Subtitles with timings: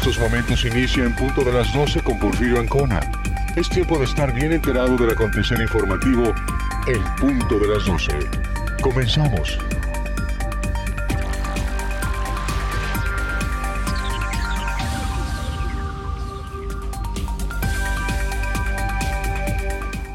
[0.00, 3.00] estos momentos inicia en punto de las 12 con Porfirio Ancona.
[3.54, 6.34] Es tiempo de estar bien enterado del acontecer informativo
[6.86, 8.08] en punto de las 12.
[8.80, 9.58] Comenzamos.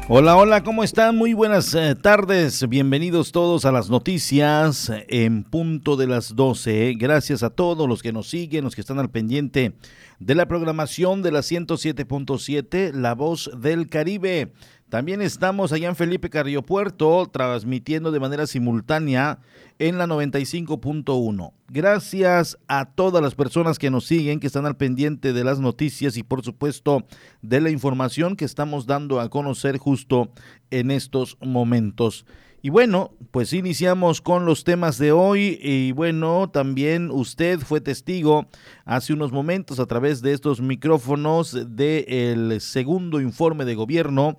[0.08, 1.16] Hola, hola, ¿cómo están?
[1.16, 2.68] Muy buenas eh, tardes.
[2.68, 6.94] Bienvenidos todos a las noticias en punto de las 12.
[6.94, 9.72] Gracias a todos los que nos siguen, los que están al pendiente
[10.20, 14.52] de la programación de la 107.7, La Voz del Caribe.
[14.88, 19.40] También estamos allá en Felipe Carriopuerto, transmitiendo de manera simultánea
[19.80, 21.52] en la 95.1.
[21.68, 26.16] Gracias a todas las personas que nos siguen, que están al pendiente de las noticias
[26.16, 27.04] y por supuesto
[27.42, 30.30] de la información que estamos dando a conocer justo
[30.70, 32.24] en estos momentos.
[32.62, 38.46] Y bueno, pues iniciamos con los temas de hoy y bueno, también usted fue testigo
[38.84, 44.38] hace unos momentos a través de estos micrófonos del segundo informe de gobierno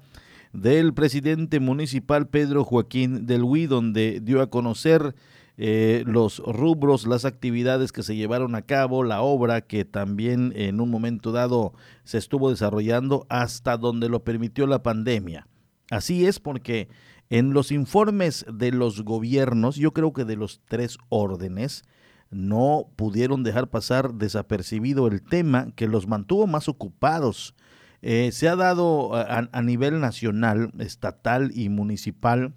[0.54, 5.16] del presidente municipal Pedro Joaquín del Huí, donde dio a conocer
[5.58, 10.80] eh, los rubros, las actividades que se llevaron a cabo, la obra que también en
[10.80, 11.74] un momento dado
[12.04, 15.48] se estuvo desarrollando hasta donde lo permitió la pandemia.
[15.90, 16.90] Así es porque
[17.30, 21.84] en los informes de los gobiernos, yo creo que de los tres órdenes,
[22.30, 27.56] no pudieron dejar pasar desapercibido el tema que los mantuvo más ocupados
[28.02, 32.54] eh, se ha dado a, nivel nacional, estatal y municipal,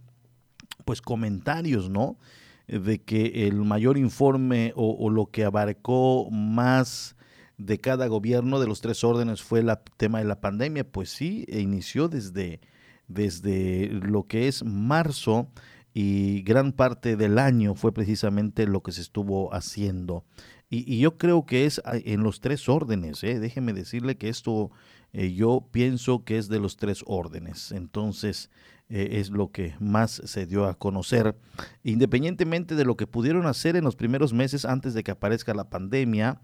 [0.84, 2.18] pues comentarios, ¿no?
[2.66, 7.16] De que el mayor informe o, lo que abarcó más
[7.58, 10.84] de cada gobierno de los tres órdenes fue el tema de la pandemia.
[10.84, 12.60] Pues sí, e inició desde,
[13.08, 15.48] desde lo que es marzo
[15.92, 20.24] y gran parte del año fue precisamente lo que se estuvo haciendo.
[20.72, 23.24] Y, yo creo que es en los tres órdenes.
[23.24, 23.40] ¿eh?
[23.40, 24.70] Déjeme decirle que esto
[25.12, 27.72] eh, yo pienso que es de los tres órdenes.
[27.72, 28.50] Entonces,
[28.88, 31.36] eh, es lo que más se dio a conocer.
[31.82, 35.68] Independientemente de lo que pudieron hacer en los primeros meses antes de que aparezca la
[35.68, 36.40] pandemia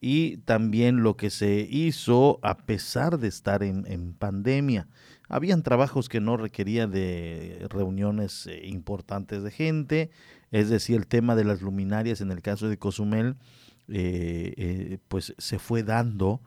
[0.00, 4.88] y también lo que se hizo a pesar de estar en, pandemia.
[5.28, 10.10] Habían trabajos que no requerían de reuniones eh, importantes de gente,
[10.50, 13.36] es decir, el tema de las luminarias en el caso de Cozumel,
[15.08, 16.40] pues se fue dando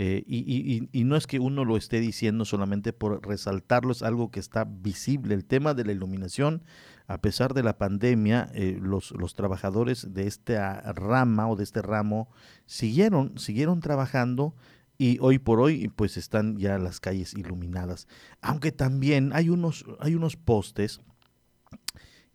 [0.00, 4.38] eh, y, no es que uno lo esté diciendo solamente por resaltarlo, es algo que
[4.38, 5.34] está visible.
[5.34, 6.62] El tema de la iluminación,
[7.08, 11.82] a pesar de la pandemia, eh, los, los, trabajadores de esta rama o de este
[11.82, 12.30] ramo
[12.64, 14.54] siguieron, siguieron trabajando
[14.98, 18.06] y hoy por hoy pues están ya las calles iluminadas.
[18.40, 21.00] Aunque también hay unos, hay unos postes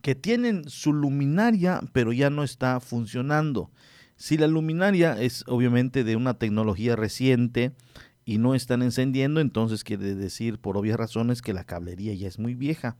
[0.02, 3.72] que tienen su luminaria pero ya no está funcionando.
[4.24, 7.74] Si la luminaria es obviamente de una tecnología reciente
[8.24, 12.40] y no están encendiendo, entonces quiere decir por obvias razones que la cablería ya es
[12.40, 12.96] muy vieja.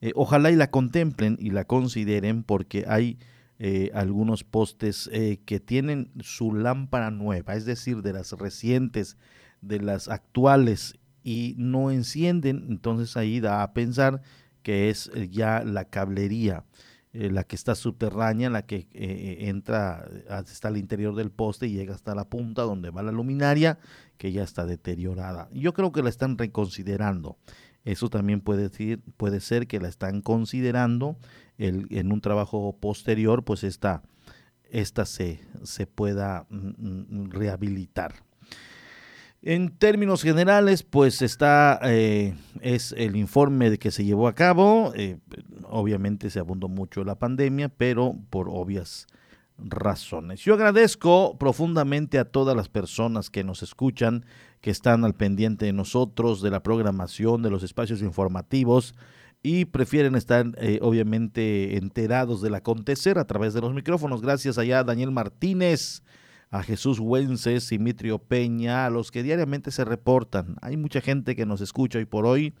[0.00, 3.18] Eh, ojalá y la contemplen y la consideren porque hay
[3.58, 9.18] eh, algunos postes eh, que tienen su lámpara nueva, es decir, de las recientes,
[9.60, 14.22] de las actuales y no encienden, entonces ahí da a pensar
[14.62, 16.64] que es ya la cablería.
[17.14, 21.66] Eh, la que está subterránea, la que eh, eh, entra hasta el interior del poste
[21.66, 23.78] y llega hasta la punta donde va la luminaria,
[24.16, 25.50] que ya está deteriorada.
[25.52, 27.36] Yo creo que la están reconsiderando.
[27.84, 31.18] Eso también puede, decir, puede ser que la están considerando
[31.58, 34.02] en un trabajo posterior, pues esta,
[34.70, 38.14] esta se, se pueda mm, mm, rehabilitar.
[39.44, 44.92] En términos generales, pues está, eh, es el informe de que se llevó a cabo.
[44.94, 45.18] Eh,
[45.68, 49.08] obviamente se abundó mucho la pandemia, pero por obvias
[49.58, 50.40] razones.
[50.40, 54.24] Yo agradezco profundamente a todas las personas que nos escuchan,
[54.60, 58.94] que están al pendiente de nosotros, de la programación, de los espacios informativos
[59.42, 64.22] y prefieren estar eh, obviamente enterados del acontecer a través de los micrófonos.
[64.22, 66.04] Gracias allá Daniel Martínez
[66.52, 70.56] a Jesús Wences, Simitrio Peña, a los que diariamente se reportan.
[70.60, 72.52] Hay mucha gente que nos escucha hoy por hoy,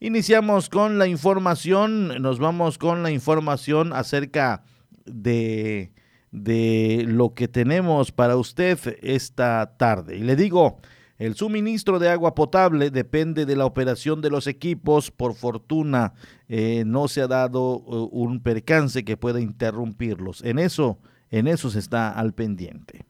[0.00, 4.62] Iniciamos con la información, nos vamos con la información acerca
[5.04, 5.92] de,
[6.30, 10.16] de lo que tenemos para usted esta tarde.
[10.16, 10.78] Y le digo
[11.18, 15.10] El suministro de agua potable depende de la operación de los equipos.
[15.10, 16.12] Por fortuna,
[16.48, 20.44] eh, no se ha dado uh, un percance que pueda interrumpirlos.
[20.44, 23.04] En eso, en eso se está al pendiente.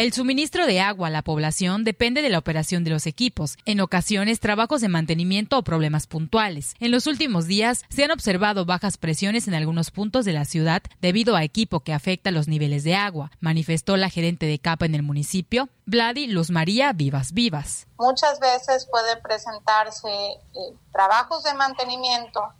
[0.00, 3.82] El suministro de agua a la población depende de la operación de los equipos, en
[3.82, 6.74] ocasiones trabajos de mantenimiento o problemas puntuales.
[6.80, 10.80] En los últimos días se han observado bajas presiones en algunos puntos de la ciudad
[11.02, 14.94] debido a equipo que afecta los niveles de agua, manifestó la gerente de capa en
[14.94, 17.86] el municipio, Vladi Luz María Vivas Vivas.
[17.98, 22.54] Muchas veces puede presentarse eh, trabajos de mantenimiento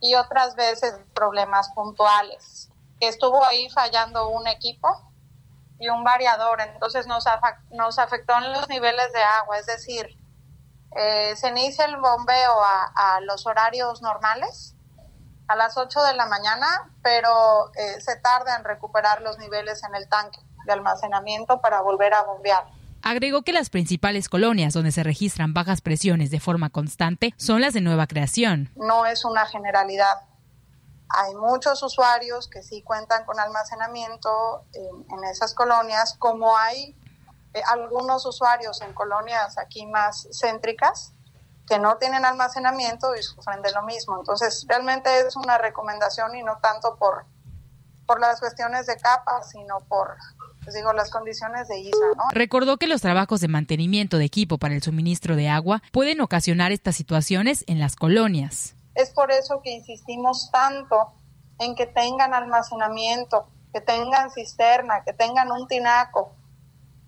[0.00, 2.70] y otras veces problemas puntuales.
[3.00, 5.10] Estuvo ahí fallando un equipo
[5.84, 7.24] y un variador, entonces nos,
[7.70, 10.18] nos afectó en los niveles de agua, es decir,
[10.96, 14.74] eh, se inicia el bombeo a, los horarios normales,
[15.46, 19.94] a las 8 de la mañana, pero eh, se tarda en recuperar los niveles en
[19.94, 22.64] el tanque de almacenamiento para volver a bombear.
[23.02, 27.74] Agregó que las principales colonias donde se registran bajas presiones de forma constante son las
[27.74, 28.70] de nueva creación.
[28.76, 30.20] No es una generalidad.
[31.08, 36.96] Hay muchos usuarios que sí cuentan con almacenamiento en, esas colonias, como hay
[37.52, 41.12] eh, algunos usuarios en colonias aquí más céntricas
[41.66, 44.18] que no tienen almacenamiento y sufren de lo mismo.
[44.18, 47.24] Entonces, realmente es una recomendación y no tanto por,
[48.06, 50.16] por las cuestiones de capa, sino por,
[50.72, 51.96] digo, las condiciones de ISA.
[52.16, 52.24] ¿no?
[52.32, 56.72] Recordó que los trabajos de mantenimiento de equipo para el suministro de agua pueden ocasionar
[56.72, 58.73] estas situaciones en las colonias.
[58.94, 61.12] Es por eso que insistimos tanto
[61.58, 66.32] en que tengan almacenamiento, que tengan cisterna, que tengan un tinaco,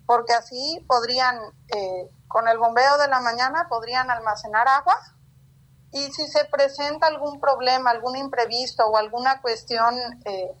[0.05, 1.37] porque así podrían,
[1.75, 4.97] eh, con el bombeo de la mañana, podrían almacenar agua
[5.91, 9.95] y si se presenta algún problema, algún imprevisto o alguna cuestión
[10.25, 10.51] eh,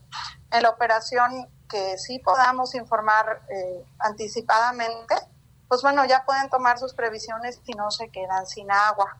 [0.51, 5.15] en la operación que sí podamos informar eh, anticipadamente,
[5.67, 9.17] pues bueno, ya pueden tomar sus previsiones y no se quedan sin agua.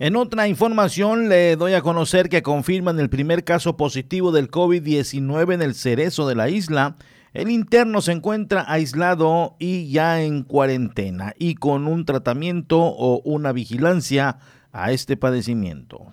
[0.00, 5.54] En otra información le doy a conocer que confirman el primer caso positivo del COVID-19
[5.54, 6.96] en el cerezo de la isla.
[7.32, 13.52] El interno se encuentra aislado y ya en cuarentena y con un tratamiento o una
[13.52, 14.38] vigilancia
[14.72, 16.12] a este padecimiento.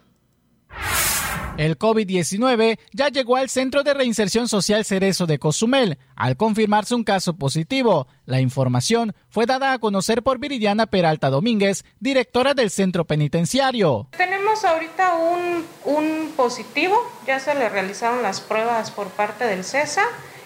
[1.62, 7.04] El COVID-19 ya llegó al Centro de Reinserción Social Cerezo de Cozumel, al confirmarse un
[7.04, 8.08] caso positivo.
[8.26, 14.08] La información fue dada a conocer por Viridiana Peralta Domínguez, directora del centro penitenciario.
[14.18, 16.96] Tenemos ahorita un, un positivo,
[17.28, 20.02] ya se le realizaron las pruebas por parte del CESA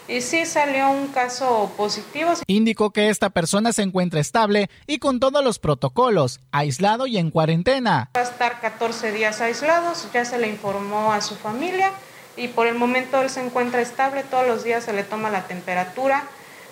[0.08, 2.34] y sí salió un caso positivo.
[2.48, 7.32] Indicó que esta persona se encuentra estable y con todos los protocolos, aislado y en
[7.32, 8.10] cuarentena.
[8.16, 11.92] Va a estar 14 días aislados, ya se le informó a su familia
[12.38, 15.48] y por el momento él se encuentra estable, todos los días se le toma la
[15.48, 16.24] temperatura,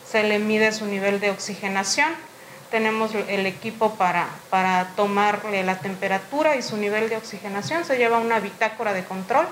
[0.09, 2.11] se le mide su nivel de oxigenación.
[2.69, 8.17] Tenemos el equipo para, para tomarle la temperatura y su nivel de oxigenación, se lleva
[8.17, 9.45] una bitácora de control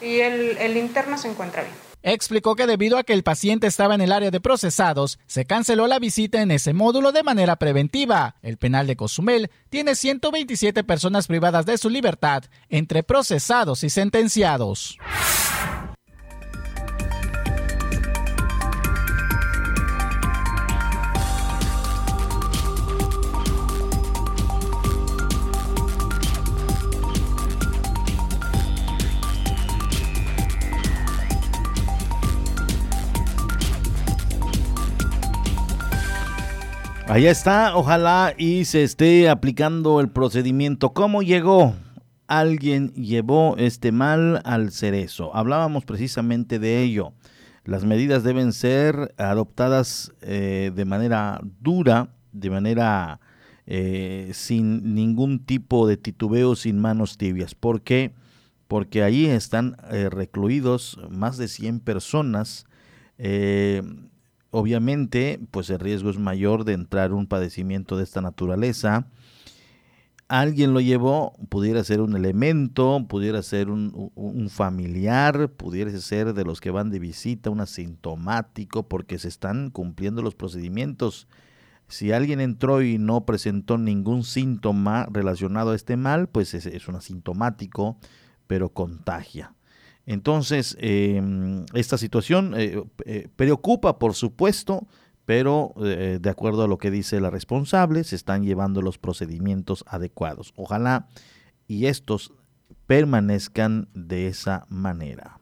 [0.00, 1.93] y el, el interno se encuentra bien.
[2.06, 5.86] Explicó que debido a que el paciente estaba en el área de procesados, se canceló
[5.86, 8.36] la visita en ese módulo de manera preventiva.
[8.42, 14.98] El penal de Cozumel tiene 127 personas privadas de su libertad entre procesados y sentenciados.
[37.06, 40.94] Allá está, ojalá y se esté aplicando el procedimiento.
[40.94, 41.74] ¿Cómo llegó?
[42.28, 45.36] Alguien llevó este mal al cerezo.
[45.36, 47.12] Hablábamos precisamente de ello.
[47.64, 53.20] Las medidas deben ser adoptadas eh, de manera dura, de manera
[53.66, 57.54] eh, sin ningún tipo de titubeo, sin manos tibias.
[57.54, 58.14] ¿Por qué?
[58.66, 62.64] Porque allí están eh, recluidos más de 100 personas
[64.54, 69.08] obviamente, pues el riesgo es mayor de entrar un padecimiento de esta naturaleza.
[70.28, 76.60] Alguien lo llevó, pudiera ser un elemento, pudiera ser un, familiar, pudiera ser de los
[76.60, 81.26] que van de visita, un asintomático, porque se están cumpliendo los procedimientos.
[81.88, 86.94] Si alguien entró y no presentó ningún síntoma relacionado a este mal, pues es un
[86.94, 87.98] asintomático,
[88.46, 89.53] pero contagia.
[90.06, 94.86] Entonces, em, esta situación eh, eh, preocupa, por supuesto,
[95.24, 99.84] pero eh, de acuerdo a lo que dice la responsable, se están llevando los procedimientos
[99.86, 100.52] adecuados.
[100.56, 101.08] Ojalá
[101.66, 102.32] y estos
[102.86, 105.40] permanezcan de esa manera.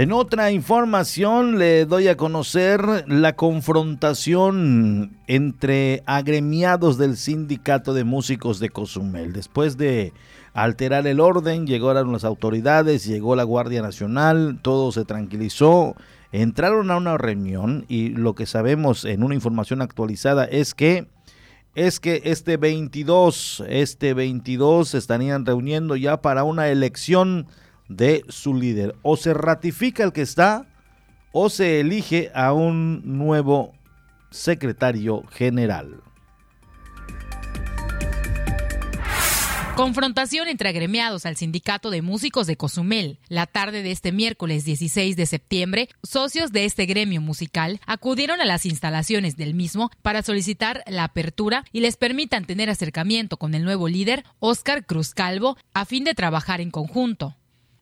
[0.00, 8.60] En otra información le doy a conocer la confrontación entre agremiados del sindicato de músicos
[8.60, 9.34] de Cozumel.
[9.34, 10.14] Después de
[10.54, 15.94] alterar el orden, llegaron las autoridades, llegó la Guardia Nacional, todo se tranquilizó,
[16.32, 21.08] entraron a una reunión y lo que sabemos en una información actualizada es que
[21.74, 27.48] es que este 22, este 22 se estarían reuniendo ya para una elección
[27.90, 28.94] de su líder.
[29.02, 30.66] O se ratifica el que está
[31.32, 33.72] o se elige a un nuevo
[34.30, 36.00] secretario general.
[39.76, 43.18] Confrontación entre agremiados al Sindicato de Músicos de Cozumel.
[43.28, 48.44] La tarde de este miércoles 16 de septiembre, socios de este gremio musical acudieron a
[48.44, 53.64] las instalaciones del mismo para solicitar la apertura y les permitan tener acercamiento con el
[53.64, 57.36] nuevo líder, Óscar Cruz Calvo, a fin de trabajar en conjunto.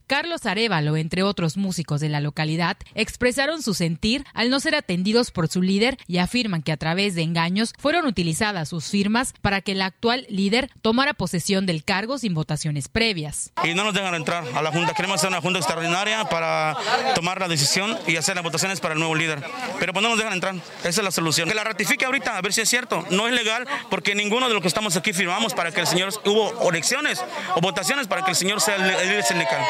[0.09, 5.31] Carlos Arevalo, entre otros músicos de la localidad, expresaron su sentir al no ser atendidos
[5.31, 9.61] por su líder y afirman que a través de engaños fueron utilizadas sus firmas para
[9.61, 13.53] que el actual líder tomara posesión del cargo sin votaciones previas.
[13.63, 14.95] Y no nos dejan entrar a la Junta.
[14.95, 16.75] Queremos hacer una Junta extraordinaria para
[17.15, 19.45] tomar la decisión y hacer las votaciones para el nuevo líder.
[19.79, 20.55] Pero pues no nos dejan entrar.
[20.55, 21.51] Esa es la solución.
[21.51, 23.05] Que la ratifique ahorita, a ver si es cierto.
[23.11, 26.15] No es legal porque ninguno de los que estamos aquí firmamos para que el señor
[26.25, 27.23] hubo elecciones
[27.57, 29.61] o votaciones para que el señor sea el líder sindical.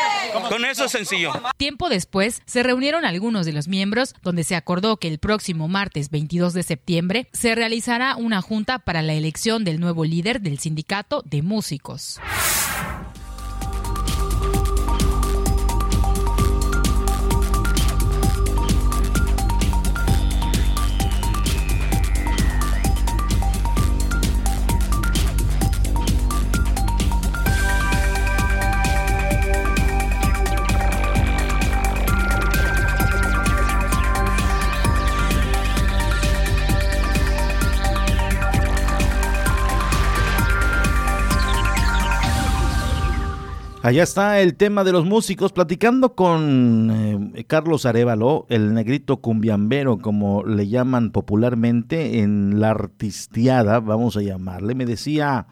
[0.49, 1.33] Con eso es sencillo.
[1.57, 6.11] Tiempo después, se reunieron algunos de los miembros donde se acordó que el próximo martes
[6.11, 11.23] 22 de septiembre se realizará una junta para la elección del nuevo líder del sindicato
[11.25, 12.21] de músicos.
[43.89, 49.97] Allá está el tema de los músicos, platicando con eh, Carlos Arevalo, el negrito cumbiambero,
[49.97, 54.75] como le llaman popularmente en la artistiada, vamos a llamarle.
[54.75, 55.47] Me decía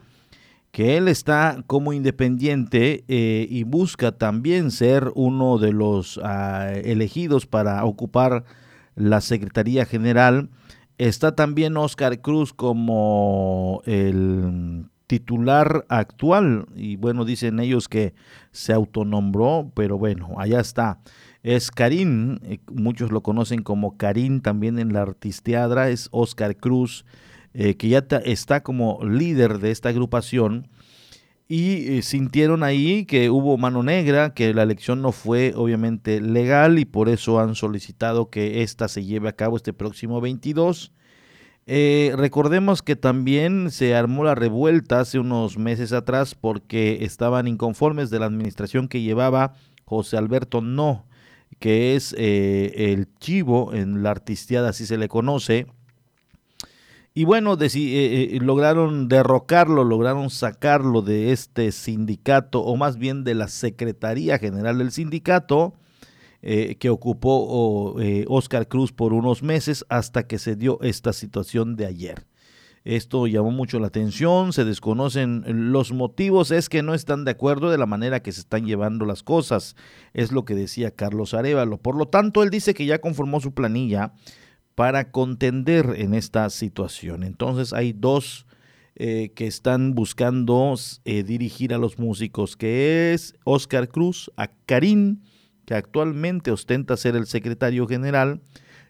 [0.71, 7.47] que él está como independiente eh, y busca también ser uno de los ah, elegidos
[7.47, 8.45] para ocupar
[8.97, 10.51] la Secretaría General.
[10.99, 16.67] Está también Oscar Cruz como el titular actual.
[16.75, 18.15] Y bueno, dicen ellos que
[18.51, 21.01] se autonombró, pero bueno, allá está.
[21.43, 27.05] Es Karim, eh, muchos lo conocen como Karim también en la artisteadra, es Oscar Cruz,
[27.55, 30.69] eh, que ya está como líder de esta agrupación.
[31.49, 36.81] Y eh, sintieron ahí que hubo mano negra, que la elección no fue obviamente legal
[36.81, 40.93] y por eso han solicitado que esta se lleve a cabo este próximo 22
[41.67, 48.09] eh, recordemos que también se armó la revuelta hace unos meses atrás porque estaban inconformes
[48.09, 49.55] de la administración que llevaba
[49.85, 51.07] José Alberto No,
[51.59, 55.67] que es eh, el chivo en la artistiada, así se le conoce.
[57.15, 63.49] Y bueno, eh, lograron derrocarlo, lograron sacarlo de este sindicato, o más bien de la
[63.49, 65.75] Secretaría General del Sindicato,
[66.49, 67.97] eh, que ocupó
[68.29, 72.25] Oscar Cruz por unos meses hasta que se dio esta situación de ayer.
[72.87, 77.69] Esto llamó mucho la atención, se desconocen los motivos, es que no están de acuerdo
[77.69, 79.75] de la manera que se están llevando las cosas,
[80.15, 81.79] es lo que decía Carlos Arevalo.
[81.79, 84.13] Por lo tanto, él dice que ya conformó su planilla
[84.77, 87.25] para contender en esta situación.
[87.25, 88.47] Entonces hay dos
[88.95, 95.23] eh, que están buscando eh, dirigir a los músicos, que es Oscar Cruz, a Karim,
[95.67, 98.41] que actualmente ostenta ser el secretario general,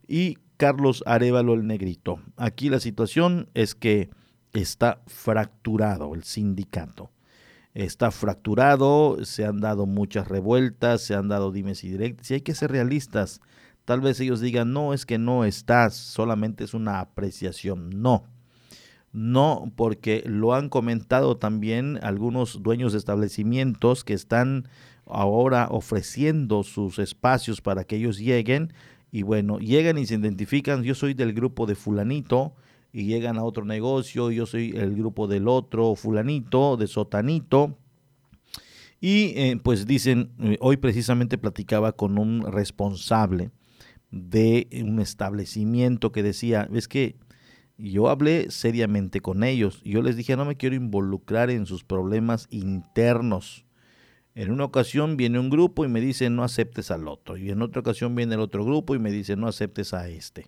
[0.06, 2.20] y Carlos Arevalo el Negrito.
[2.36, 4.10] Aquí la situación es que
[4.52, 7.10] está fracturado el sindicato.
[7.74, 12.40] está fracturado, se han dado muchas revueltas, se han dado dimes y directas, y hay
[12.40, 13.42] que ser realistas.
[13.84, 17.90] Tal vez ellos digan, no, es que no estás, solamente es una apreciación.
[18.00, 18.24] No,
[19.12, 24.68] no, porque lo han comentado también algunos dueños de establecimientos que están
[25.06, 28.72] ahora ofreciendo sus espacios para que ellos lleguen
[29.10, 32.54] y bueno, llegan y se identifican, yo soy del grupo de fulanito
[32.92, 37.78] y llegan a otro negocio, yo soy el grupo del otro fulanito, de sotanito.
[39.00, 43.50] Y eh, pues dicen, eh, hoy precisamente platicaba con un responsable
[44.10, 47.16] de un establecimiento que decía, es que
[47.76, 49.82] yo hablé seriamente con ellos.
[49.84, 53.65] Yo les dije, no me quiero involucrar en sus problemas internos.
[54.36, 57.38] En una ocasión viene un grupo y me dice, no aceptes al otro.
[57.38, 60.44] Y en otra ocasión viene el otro grupo y me dice, no aceptes a este.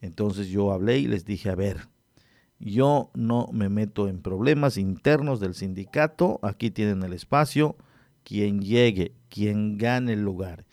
[0.00, 1.86] Entonces yo hablé y les dije, a ver,
[2.58, 6.40] yo no me meto en problemas internos del sindicato.
[6.42, 7.76] Aquí tienen el espacio.
[8.24, 10.66] Quien llegue, quien gane el lugar,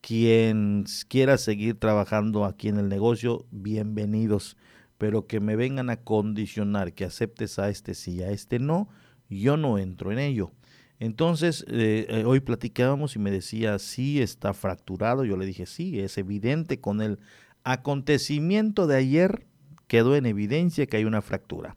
[0.00, 4.56] quien quiera seguir trabajando aquí en el negocio, bienvenidos
[4.98, 8.88] pero que me vengan a condicionar que aceptes a este sí, a este no,
[9.28, 10.52] yo no entro en ello.
[11.00, 15.24] Entonces, eh, eh, hoy platicábamos y me decía, sí, está fracturado.
[15.24, 17.18] Yo le dije, sí, es evidente con el
[17.64, 19.46] acontecimiento de ayer,
[19.86, 21.76] quedó en evidencia que hay una fractura.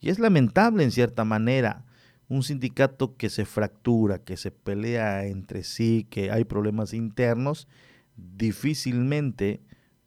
[0.00, 1.84] Y es lamentable en cierta manera
[2.28, 7.68] un sindicato que se fractura, que se pelea entre sí, que hay problemas internos,
[8.16, 9.60] difícilmente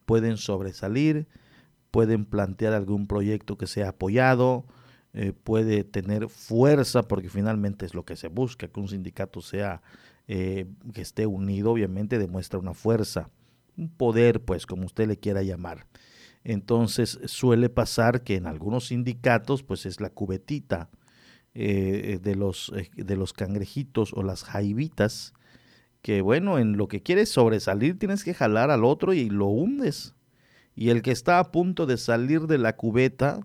[0.06, 1.28] pueden sobresalir,
[1.90, 4.66] pueden plantear algún proyecto que sea apoyado,
[5.14, 9.80] eh, puede tener fuerza, porque finalmente es lo que se busca, que un sindicato sea,
[10.26, 13.30] eh, que esté unido, obviamente demuestra una fuerza,
[13.76, 15.86] un poder, pues como usted le quiera llamar.
[16.42, 20.90] Entonces suele pasar que en algunos sindicatos, pues es la cubetita
[21.54, 25.32] eh, de, los, de los cangrejitos o las jaibitas,
[26.02, 30.14] que bueno, en lo que quieres sobresalir tienes que jalar al otro y lo hundes
[30.76, 33.40] y el que está a punto de salir de la cubeta,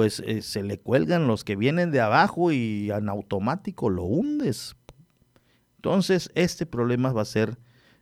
[0.00, 4.74] pues eh, se le cuelgan los que vienen de abajo y en automático lo hundes.
[5.76, 7.58] Entonces, este problema va a ser,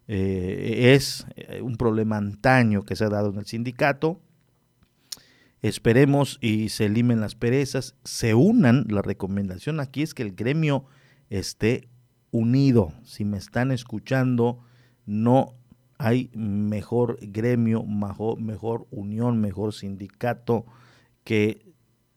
[0.06, 4.20] eh, es eh, un problema antaño que se ha dado en el sindicato.
[5.60, 8.84] Esperemos y se limen las perezas, se unan.
[8.88, 10.84] La recomendación aquí es que el gremio
[11.30, 11.88] esté
[12.30, 12.92] unido.
[13.02, 14.60] Si me están escuchando,
[15.04, 15.56] no
[15.98, 20.64] hay mejor gremio, mejor, unión, mejor sindicato
[21.24, 21.67] que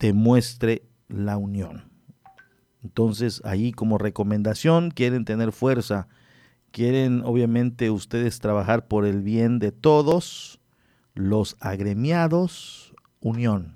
[0.01, 1.83] te muestre la unión.
[2.83, 6.07] Entonces, ahí como recomendación, quieren tener fuerza,
[6.71, 10.59] quieren obviamente ustedes trabajar por el bien de todos,
[11.13, 13.75] los agremiados, unión.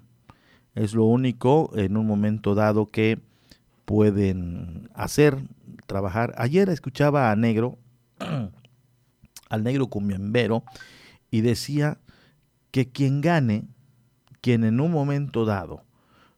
[0.74, 3.20] Es lo único en un momento dado que
[3.86, 5.38] pueden hacer,
[5.86, 6.34] trabajar.
[6.40, 7.78] Ayer escuchaba a Negro
[9.50, 10.64] al negro cumbiambero
[11.30, 12.00] y decía
[12.72, 13.68] que quien gane,
[14.42, 15.85] quien en un momento dado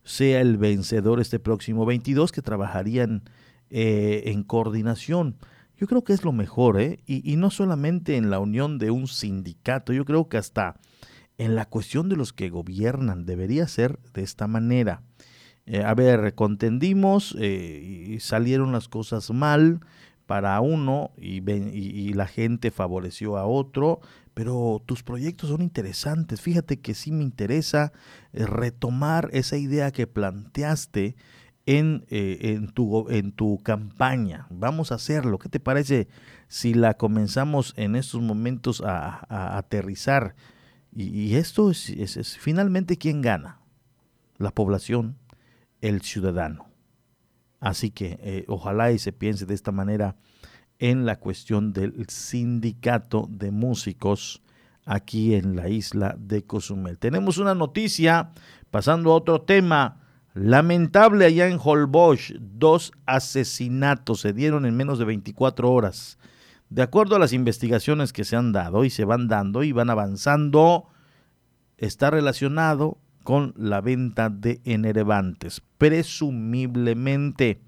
[0.07, 3.23] sea el vencedor este próximo 22, que trabajarían
[3.69, 5.35] eh, en coordinación.
[5.77, 6.99] Yo creo que es lo mejor, ¿eh?
[7.05, 10.79] Y, no solamente en la unión de un sindicato, yo creo que hasta
[11.37, 15.03] en la cuestión de los que gobiernan debería ser de esta manera.
[15.65, 19.81] Eh, a ver, contendimos eh, y salieron las cosas mal,
[20.27, 24.01] para uno y, y, la gente favoreció a otro,
[24.37, 26.41] pero tus proyectos son interesantes.
[26.41, 27.91] Fíjate que sí me interesa
[28.33, 31.15] eh, retomar esa idea que planteaste
[31.65, 34.45] en, eh, en, tu, en tu campaña.
[34.51, 35.39] Vamos a hacerlo.
[35.39, 36.07] ¿Qué te parece
[36.49, 40.35] si la comenzamos en estos momentos a, aterrizar?
[40.95, 43.61] Y, esto es, es finalmente quién gana.
[44.37, 45.17] La población,
[45.81, 46.69] el ciudadano.
[47.59, 50.15] Así que eh, ojalá y se piense de esta manera
[50.79, 54.41] en la cuestión del sindicato de músicos
[54.85, 56.97] aquí en la isla de Cozumel.
[56.97, 58.31] Tenemos una noticia,
[58.71, 60.01] pasando a otro tema,
[60.33, 66.17] lamentable allá en Holbox, dos asesinatos se dieron en menos de 24 horas.
[66.69, 69.89] De acuerdo a las investigaciones que se han dado y se van dando y van
[69.89, 70.87] avanzando,
[71.77, 77.61] está relacionado con la venta de enervantes, presumiblemente.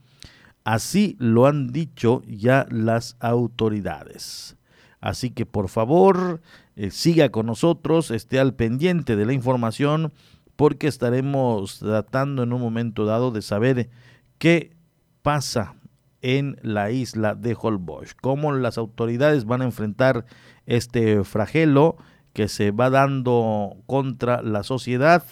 [0.63, 4.57] Así lo han dicho ya las autoridades.
[5.01, 6.41] Así que por favor,
[6.75, 10.13] eh, siga con nosotros, esté al pendiente de la información,
[10.55, 13.89] porque estaremos tratando en un momento dado de saber
[14.37, 14.75] qué
[15.21, 15.75] pasa
[16.21, 20.25] en la isla de Holbox, cómo las autoridades van a enfrentar
[20.65, 21.95] este flagelo
[22.33, 25.23] que se va dando contra la sociedad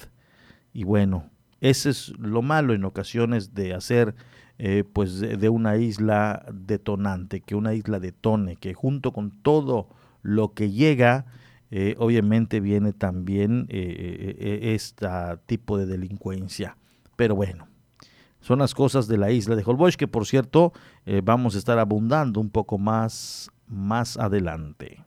[0.77, 4.13] y bueno, ese es lo malo en ocasiones de hacer
[4.59, 9.89] eh, pues de una isla detonante, que una isla detone, que junto con todo
[10.21, 11.25] lo que llega,
[11.69, 15.07] eh, obviamente viene también este
[15.45, 16.77] tipo de delincuencia.
[17.15, 17.67] Pero bueno,
[18.39, 20.73] son las cosas de la isla de Holbox, que por cierto
[21.23, 25.03] vamos a estar abundando un poco más más adelante.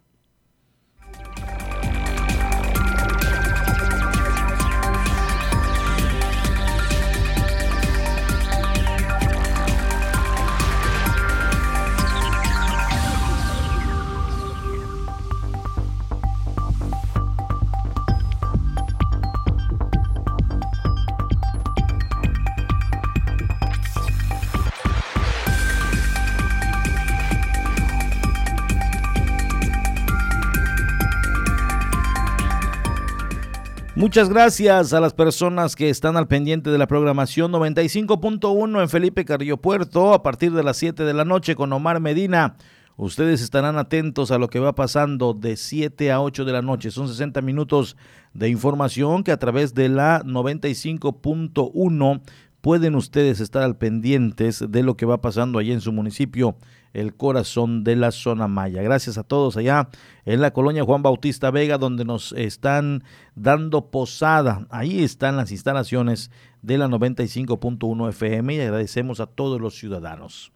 [34.01, 39.27] Muchas gracias a las personas que están al pendiente de la programación 95.1 en Felipe
[39.27, 42.57] Carrillo Puerto a partir de las 7 de la noche con Omar Medina.
[42.97, 46.91] Ustedes estarán atentos a lo que va pasando de 7 a 8 de la noche.
[46.91, 47.99] Son 60 minutos
[48.33, 52.23] de información que a través de la 95.1
[52.63, 56.57] pueden ustedes estar al pendientes de lo que va pasando allí en su municipio,
[56.93, 58.83] el corazón de la zona maya.
[58.83, 59.89] Gracias a todos allá
[60.25, 64.67] en la colonia Juan Bautista Vega, donde nos están dando posada.
[64.71, 66.31] Ahí están las instalaciones
[66.63, 70.53] de la 95.1 FM y agradecemos a todos los ciudadanos.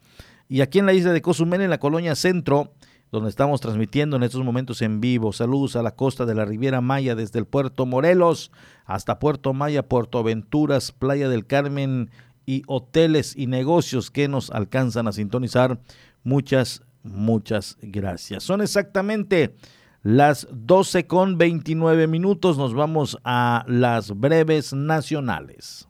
[0.49, 2.73] Y aquí en la isla de Cozumel, en la colonia Centro,
[3.11, 5.33] donde estamos transmitiendo en estos momentos en vivo.
[5.33, 8.51] Saludos a la costa de la Riviera Maya desde el puerto Morelos
[8.85, 12.11] hasta Puerto Maya, Puerto Aventuras, Playa del Carmen
[12.44, 15.79] y hoteles y negocios que nos alcanzan a sintonizar.
[16.25, 18.43] Muchas, muchas gracias.
[18.43, 19.55] Son exactamente
[20.03, 22.59] las 12 con 29 minutos.
[22.59, 25.87] Nos vamos a las breves nacionales.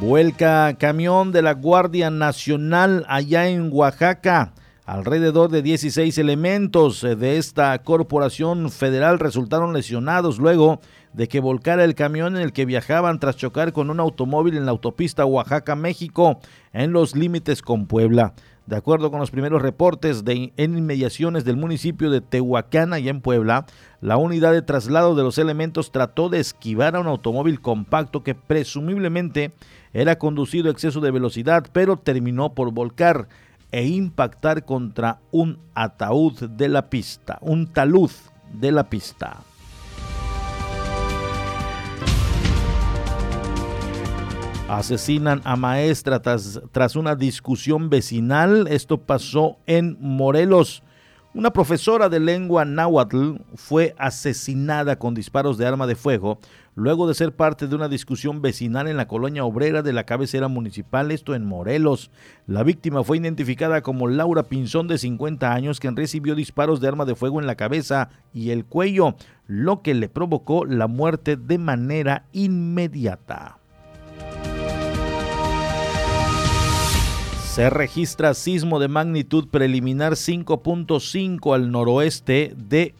[0.00, 4.52] Vuelca camión de la Guardia Nacional allá en Oaxaca.
[4.84, 10.80] Alrededor de 16 elementos de esta corporación federal resultaron lesionados luego
[11.16, 14.66] de que volcara el camión en el que viajaban tras chocar con un automóvil en
[14.66, 16.40] la autopista Oaxaca-México
[16.74, 18.34] en los límites con Puebla.
[18.66, 23.64] De acuerdo con los primeros reportes en inmediaciones del municipio de Tehuacán, y en Puebla,
[24.02, 28.34] la unidad de traslado de los elementos trató de esquivar a un automóvil compacto que
[28.34, 29.52] presumiblemente
[29.94, 33.28] era conducido a exceso de velocidad, pero terminó por volcar
[33.72, 38.10] e impactar contra un ataúd de la pista, un talud
[38.52, 39.45] de la pista.
[44.68, 48.66] Asesinan a maestra tras, tras, una discusión vecinal.
[48.68, 50.82] Esto pasó en Morelos.
[51.34, 56.40] Una profesora de lengua náhuatl fue asesinada con disparos de arma de fuego
[56.76, 60.46] luego de ser parte de una discusión vecinal en la colonia obrera de la cabecera
[60.46, 62.10] municipal, esto en Morelos.
[62.46, 67.04] La víctima fue identificada como Laura Pinzón de 50 años, quien recibió disparos de arma
[67.04, 71.58] de fuego en la cabeza y el cuello, lo que le provocó la muerte de
[71.58, 73.58] manera inmediata.
[77.56, 82.94] Se registra sismo de magnitud preliminar 5.5 al noroeste de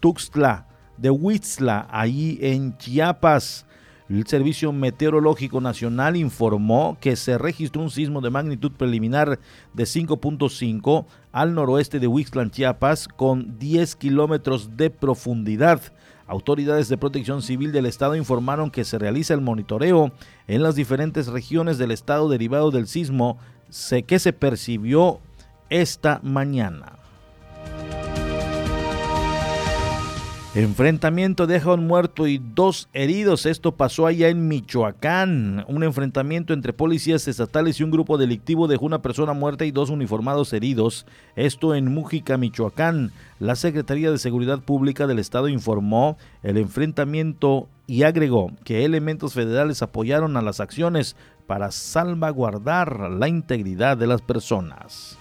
[0.00, 3.64] Tuxtla, de Huitzla, ahí en Chiapas.
[4.10, 9.38] El Servicio Meteorológico Nacional informó que se registró un sismo de magnitud preliminar
[9.72, 15.80] de 5.5 al noroeste de Huixtla, Chiapas, con 10 kilómetros de profundidad.
[16.26, 20.12] Autoridades de protección civil del estado informaron que se realiza el monitoreo
[20.46, 23.38] en las diferentes regiones del estado derivado del sismo
[24.06, 25.20] que se percibió
[25.68, 27.03] esta mañana.
[30.56, 33.44] Enfrentamiento deja un muerto y dos heridos.
[33.44, 35.64] Esto pasó allá en Michoacán.
[35.66, 39.90] Un enfrentamiento entre policías estatales y un grupo delictivo dejó una persona muerta y dos
[39.90, 41.06] uniformados heridos.
[41.34, 43.10] Esto en Mújica, Michoacán.
[43.40, 49.82] La Secretaría de Seguridad Pública del Estado informó el enfrentamiento y agregó que elementos federales
[49.82, 51.16] apoyaron a las acciones
[51.48, 55.18] para salvaguardar la integridad de las personas.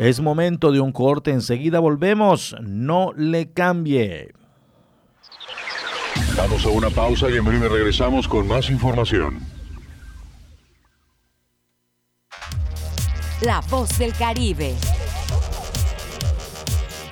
[0.00, 4.32] Es momento de un corte, enseguida volvemos, no le cambie.
[6.34, 9.40] Damos a una pausa y en breve regresamos con más información.
[13.42, 14.74] La voz del Caribe.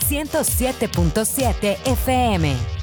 [0.09, 2.78] 107.7 FM.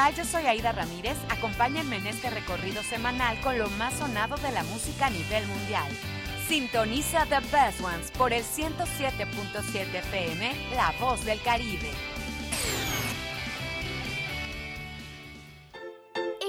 [0.00, 0.14] Tal?
[0.14, 1.16] Yo soy Aida Ramírez.
[1.28, 5.88] Acompáñenme en este recorrido semanal con lo más sonado de la música a nivel mundial.
[6.48, 11.90] Sintoniza The Best Ones por el 107.7 FM, La Voz del Caribe.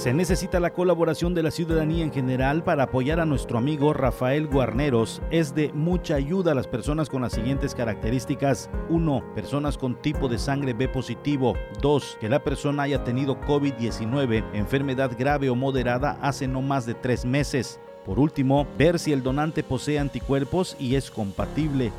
[0.00, 4.46] Se necesita la colaboración de la ciudadanía en general para apoyar a nuestro amigo Rafael
[4.46, 5.20] Guarneros.
[5.30, 8.70] Es de mucha ayuda a las personas con las siguientes características.
[8.88, 9.34] 1.
[9.34, 11.52] Personas con tipo de sangre B positivo.
[11.82, 12.16] 2.
[12.18, 17.26] Que la persona haya tenido COVID-19, enfermedad grave o moderada hace no más de 3
[17.26, 17.78] meses.
[18.06, 21.92] Por último, ver si el donante posee anticuerpos y es compatible.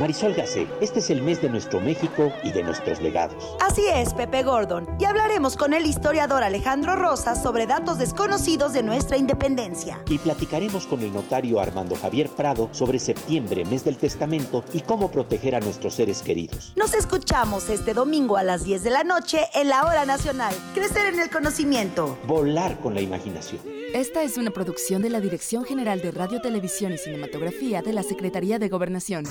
[0.00, 3.54] Marisol Gacé, este es el mes de nuestro México y de nuestros legados.
[3.60, 4.88] Así es, Pepe Gordon.
[4.98, 10.02] Y hablaremos con el historiador Alejandro Rosas sobre datos desconocidos de nuestra independencia.
[10.08, 15.10] Y platicaremos con el notario Armando Javier Prado sobre septiembre, mes del testamento, y cómo
[15.10, 16.72] proteger a nuestros seres queridos.
[16.76, 20.54] Nos escuchamos este domingo a las 10 de la noche en la Hora Nacional.
[20.72, 22.18] Crecer en el conocimiento.
[22.26, 23.60] Volar con la imaginación.
[23.92, 28.02] Esta es una producción de la Dirección General de Radio, Televisión y Cinematografía de la
[28.02, 29.24] Secretaría de Gobernación.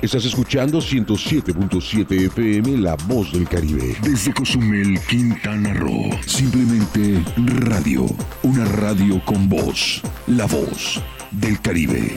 [0.00, 3.96] Estás escuchando 107.7 FM La Voz del Caribe.
[4.00, 6.10] Desde Cozumel, Quintana Roo.
[6.24, 8.06] Simplemente radio.
[8.44, 10.00] Una radio con voz.
[10.28, 12.16] La Voz del Caribe.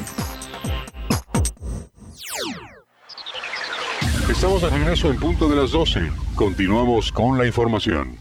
[4.30, 6.12] Estamos de regreso en punto de las 12.
[6.36, 8.16] Continuamos con la información.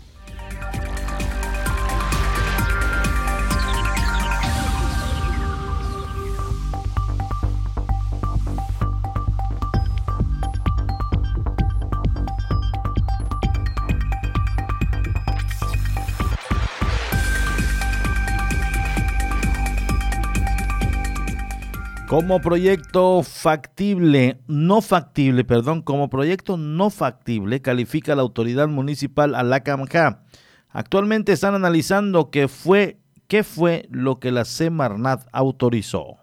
[22.10, 30.24] Como proyecto factible, no factible, perdón, como proyecto no factible, califica la autoridad municipal Alacamjá.
[30.70, 36.16] Actualmente están analizando qué fue, qué fue lo que la Semarnat autorizó.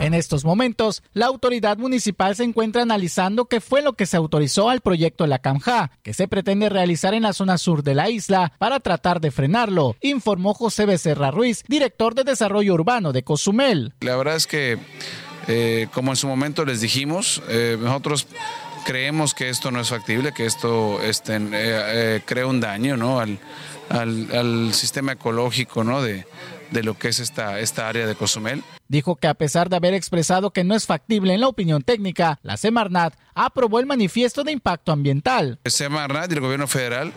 [0.00, 4.70] En estos momentos, la autoridad municipal se encuentra analizando qué fue lo que se autorizó
[4.70, 8.52] al proyecto La Camja, que se pretende realizar en la zona sur de la isla
[8.58, 13.92] para tratar de frenarlo, informó José Becerra Ruiz, director de Desarrollo Urbano de Cozumel.
[14.00, 14.78] La verdad es que,
[15.48, 18.28] eh, como en su momento les dijimos, eh, nosotros
[18.86, 23.18] creemos que esto no es factible, que esto este, eh, crea un daño ¿no?
[23.18, 23.40] al,
[23.88, 26.02] al, al sistema ecológico ¿no?
[26.02, 26.24] de,
[26.70, 28.62] de lo que es esta, esta área de Cozumel.
[28.88, 32.38] Dijo que a pesar de haber expresado que no es factible en la opinión técnica,
[32.42, 35.58] la Semarnat aprobó el manifiesto de impacto ambiental.
[35.64, 37.12] Semarnat y el gobierno federal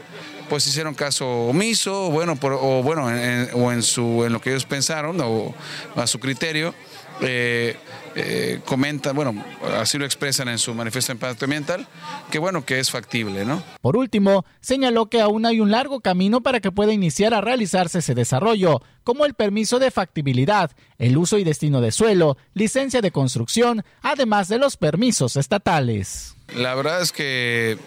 [0.50, 4.50] pues hicieron caso omiso, bueno, por, o bueno, en, o en, su, en lo que
[4.50, 5.56] ellos pensaron, o
[5.96, 6.76] a su criterio,
[7.22, 7.78] eh,
[8.16, 9.44] eh, comentan, bueno,
[9.80, 11.88] así lo expresan en su manifiesto de impacto ambiental,
[12.30, 13.64] que bueno, que es factible, ¿no?
[13.82, 18.00] Por último, señaló que aún hay un largo camino para que pueda iniciar a realizarse
[18.00, 23.12] ese desarrollo, como el permiso de factibilidad, el uso y destino de suelo, licencia de
[23.12, 26.36] construcción, además de los permisos estatales.
[26.56, 27.78] La verdad es que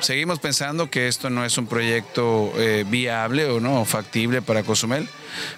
[0.00, 5.08] seguimos pensando que esto no es un proyecto eh, viable o no factible para Cozumel,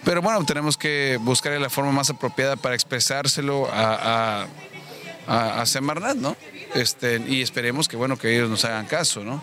[0.04, 4.46] pero bueno, tenemos que buscar la forma más apropiada para expresárselo a,
[5.26, 6.36] a, a Semarnat, ¿no?
[6.74, 9.42] Este, y esperemos que bueno que ellos nos hagan caso, ¿no?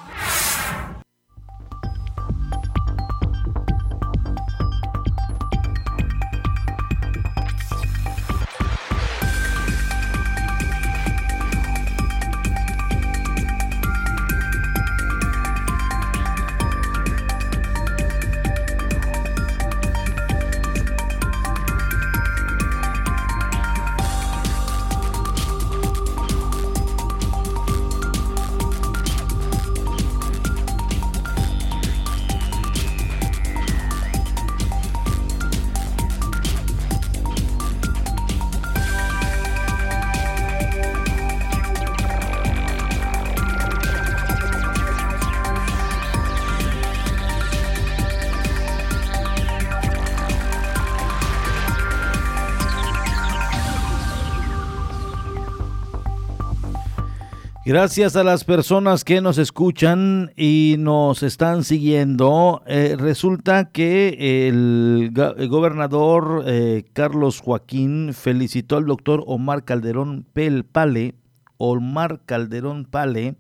[57.68, 62.64] Gracias a las personas que nos escuchan y nos están siguiendo.
[62.66, 65.12] Eh, resulta que el,
[65.50, 70.26] gobernador eh, Carlos Joaquín felicitó al doctor Omar Calderón
[70.72, 71.16] Pale,
[71.58, 73.36] Omar Calderón Pale,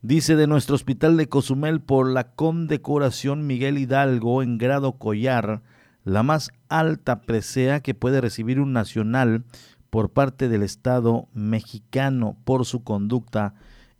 [0.00, 5.60] dice de nuestro hospital de Cozumel por la condecoración Miguel Hidalgo en grado collar,
[6.04, 9.44] la más alta presea que puede recibir un nacional
[9.92, 13.52] por parte del Estado mexicano por su conducta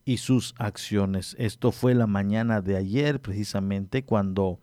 [0.07, 1.37] y sus acciones.
[1.39, 4.59] Esto fue la mañana de ayer, precisamente cuando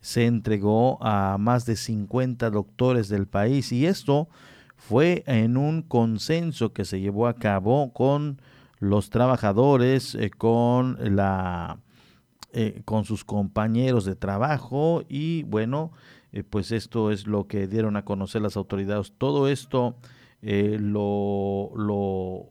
[0.00, 4.28] se entregó a más de 50 doctores del país y esto
[4.76, 8.42] fue en un consenso que se llevó a cabo con
[8.80, 11.78] los trabajadores, eh, con la
[12.54, 15.92] eh, con sus compañeros de trabajo y bueno,
[16.32, 19.12] eh, pues esto es lo que dieron a conocer las autoridades.
[19.16, 19.94] Todo esto
[20.42, 22.50] eh, lo, lo,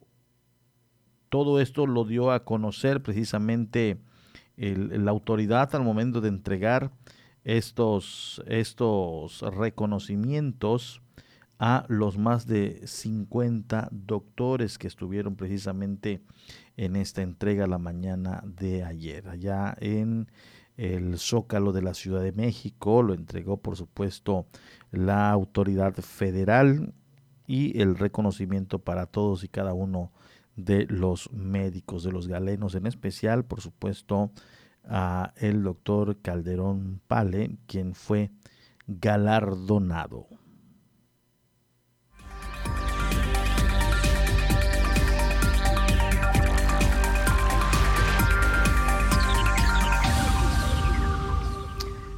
[1.29, 4.01] todo esto lo dio a conocer precisamente
[4.57, 6.91] la autoridad al momento de entregar
[7.43, 11.01] estos, estos reconocimientos
[11.57, 16.21] a los más de 50 doctores que estuvieron precisamente
[16.75, 20.27] en esta entrega la mañana de ayer, allá en
[20.75, 24.47] el Zócalo de la Ciudad de México, lo entregó por supuesto
[24.91, 26.93] la autoridad federal
[27.51, 30.13] y el reconocimiento para todos y cada uno
[30.55, 34.31] de los médicos, de los galenos, en especial, por supuesto,
[34.85, 38.31] a el doctor Calderón Pale, quien fue
[38.87, 40.27] galardonado.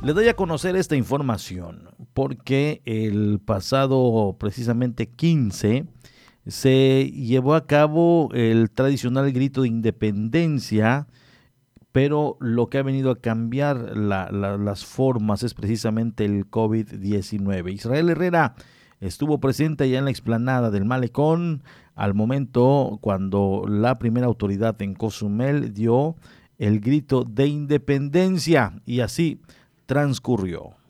[0.03, 5.85] Le doy a conocer esta información porque el pasado precisamente 15
[6.45, 11.07] se llevó a cabo el tradicional grito de independencia,
[11.91, 17.71] pero lo que ha venido a cambiar las formas es precisamente el COVID-19.
[17.73, 18.55] Israel Herrera
[18.99, 21.63] estuvo presente allá en la explanada del malecón
[21.95, 26.15] al momento cuando la primera autoridad en Cozumel dio
[26.57, 29.39] el grito de independencia y así
[29.85, 30.82] transcurrió.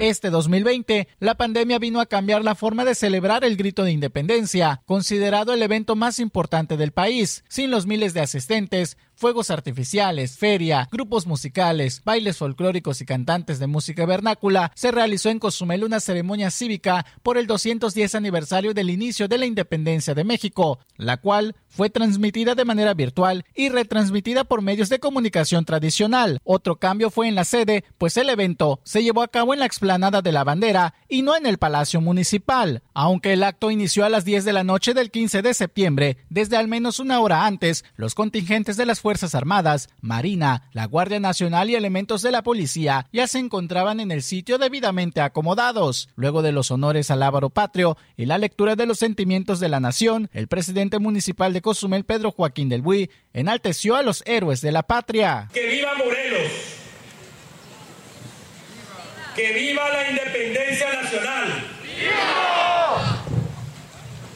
[0.00, 4.82] Este 2020, la pandemia vino a cambiar la forma de celebrar el grito de independencia,
[4.86, 7.44] considerado el evento más importante del país.
[7.48, 13.66] Sin los miles de asistentes, fuegos artificiales, feria, grupos musicales, bailes folclóricos y cantantes de
[13.66, 19.28] música vernácula, se realizó en Cozumel una ceremonia cívica por el 210 aniversario del inicio
[19.28, 24.62] de la independencia de México, la cual fue transmitida de manera virtual y retransmitida por
[24.62, 26.40] medios de comunicación tradicional.
[26.44, 29.66] Otro cambio fue en la sede, pues el evento se llevó a cabo en la
[29.66, 32.83] explanada de la bandera y no en el Palacio Municipal.
[32.94, 36.56] Aunque el acto inició a las 10 de la noche del 15 de septiembre, desde
[36.56, 41.68] al menos una hora antes, los contingentes de las Fuerzas Armadas, Marina, la Guardia Nacional
[41.70, 46.08] y elementos de la policía ya se encontraban en el sitio debidamente acomodados.
[46.14, 49.80] Luego de los honores al Ávaro Patrio y la lectura de los sentimientos de la
[49.80, 54.70] nación, el presidente municipal de Cozumel, Pedro Joaquín del Buy, enalteció a los héroes de
[54.70, 55.48] la patria.
[55.52, 56.52] ¡Que viva Morelos!
[59.34, 61.66] ¡Que viva la independencia nacional!
[61.82, 62.33] ¡Viva!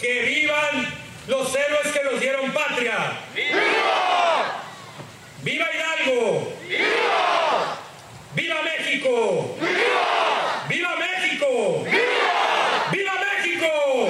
[0.00, 0.94] ¡Que vivan
[1.26, 3.18] los héroes que nos dieron patria!
[3.34, 4.62] ¡Viva!
[5.42, 6.52] ¡Viva Hidalgo!
[6.68, 7.78] ¡Viva!
[8.34, 9.56] ¡Viva México!
[9.60, 10.66] ¡Viva!
[10.68, 11.82] ¡Viva México!
[11.84, 12.90] ¡Viva!
[12.92, 14.08] ¡Viva México!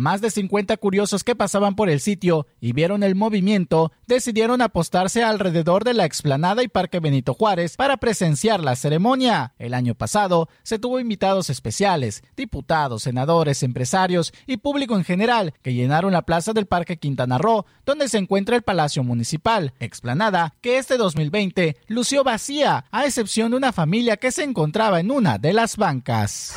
[0.00, 5.22] Más de 50 curiosos que pasaban por el sitio y vieron el movimiento decidieron apostarse
[5.22, 9.52] alrededor de la explanada y Parque Benito Juárez para presenciar la ceremonia.
[9.58, 15.74] El año pasado se tuvo invitados especiales, diputados, senadores, empresarios y público en general que
[15.74, 20.78] llenaron la plaza del Parque Quintana Roo, donde se encuentra el Palacio Municipal, explanada que
[20.78, 25.52] este 2020 lució vacía, a excepción de una familia que se encontraba en una de
[25.52, 26.56] las bancas.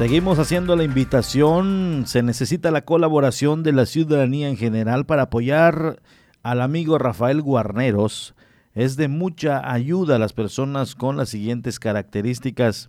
[0.00, 2.04] Seguimos haciendo la invitación.
[2.06, 6.00] Se necesita la colaboración de la ciudadanía en general para apoyar
[6.42, 8.34] al amigo Rafael Guarneros.
[8.72, 12.88] Es de mucha ayuda a las personas con las siguientes características.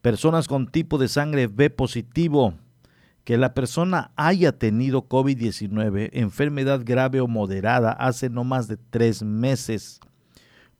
[0.00, 2.54] Personas con tipo de sangre B positivo
[3.22, 9.22] que la persona haya tenido COVID-19, enfermedad grave o moderada, hace no más de tres
[9.22, 10.00] meses.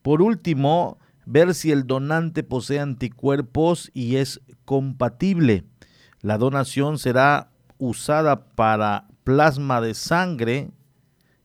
[0.02, 5.64] Por último, ver si el donante posee anticuerpos y es compatible.
[6.20, 10.70] La donación será usada para plasma de sangre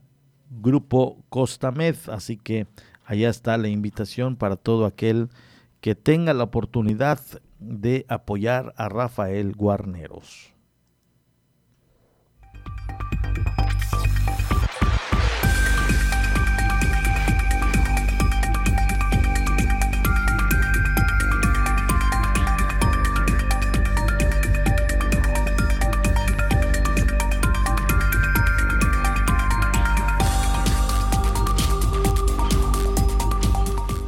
[0.49, 2.67] Grupo Costamed, así que
[3.05, 5.29] allá está la invitación para todo aquel
[5.81, 7.19] que tenga la oportunidad
[7.59, 10.53] de apoyar a Rafael Guarneros.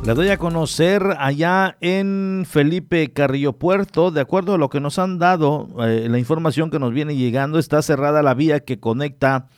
[0.10, 4.98] Le doy a conocer allá en Felipe Carrillo Puerto, de acuerdo a lo que nos
[4.98, 9.50] han dado, eh, la información que nos viene llegando, está cerrada la vía que conecta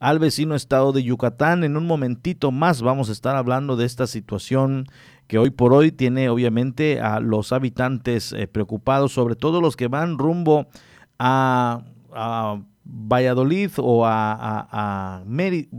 [0.00, 1.62] al vecino estado de Yucatán.
[1.62, 4.86] En un momentito más vamos a estar hablando de esta situación
[5.28, 9.86] que hoy por hoy tiene obviamente a los habitantes eh, preocupados, sobre todo los que
[9.86, 10.66] van rumbo
[11.20, 15.22] a, a Valladolid o a, a,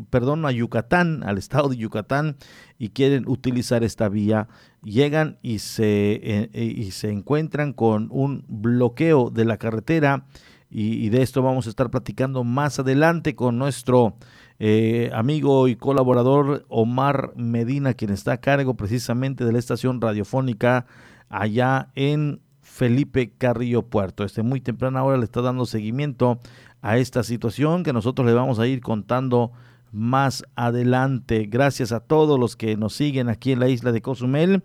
[0.10, 2.38] perdón, a Yucatán, al estado de Yucatán,
[2.82, 4.48] y quieren utilizar esta vía,
[4.82, 10.26] llegan y se, eh, eh, y se encuentran con un bloqueo de la carretera,
[10.72, 14.16] y, de esto vamos a estar platicando más adelante con nuestro
[14.58, 20.88] eh, amigo y colaborador Omar Medina, quien está a cargo precisamente de la estación radiofónica
[21.30, 24.24] allá en Felipe Carrillo Puerto.
[24.24, 26.40] Este muy temprana hora le está dando seguimiento
[26.82, 29.52] a esta situación que nosotros le vamos a ir contando
[29.92, 31.48] más adelante.
[31.50, 34.64] Gracias a todos los que nos siguen aquí en la isla de Cozumel,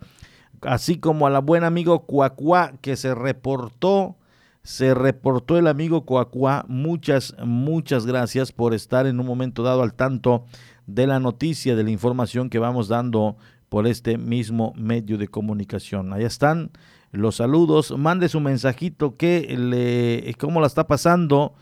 [0.61, 4.15] así como a la buen amigo Cuacuá que se reportó,
[4.63, 6.65] se reportó el amigo Cuacuá.
[6.67, 10.45] Muchas, muchas gracias por estar en un momento dado al tanto
[10.87, 13.37] de la noticia, de la información que vamos dando
[13.69, 16.13] por este mismo medio de comunicación.
[16.13, 16.71] Allá están
[17.11, 17.97] los saludos.
[17.97, 21.53] Mande su mensajito que le, cómo la está pasando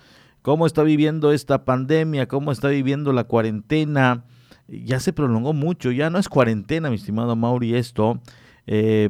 [0.46, 4.26] cómo está viviendo esta pandemia, cómo está viviendo la cuarentena.
[4.68, 8.22] Ya se prolongó mucho, ya no es cuarentena, mi estimado Mauri, esto.
[8.68, 9.10] Eh,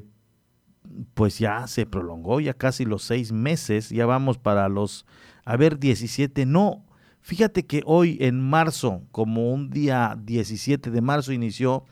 [1.13, 5.05] pues ya se prolongó, ya casi los seis meses, ya vamos para los,
[5.43, 6.85] a ver, 17, no,
[7.19, 11.83] fíjate que hoy en marzo, como un día 17 de marzo, inició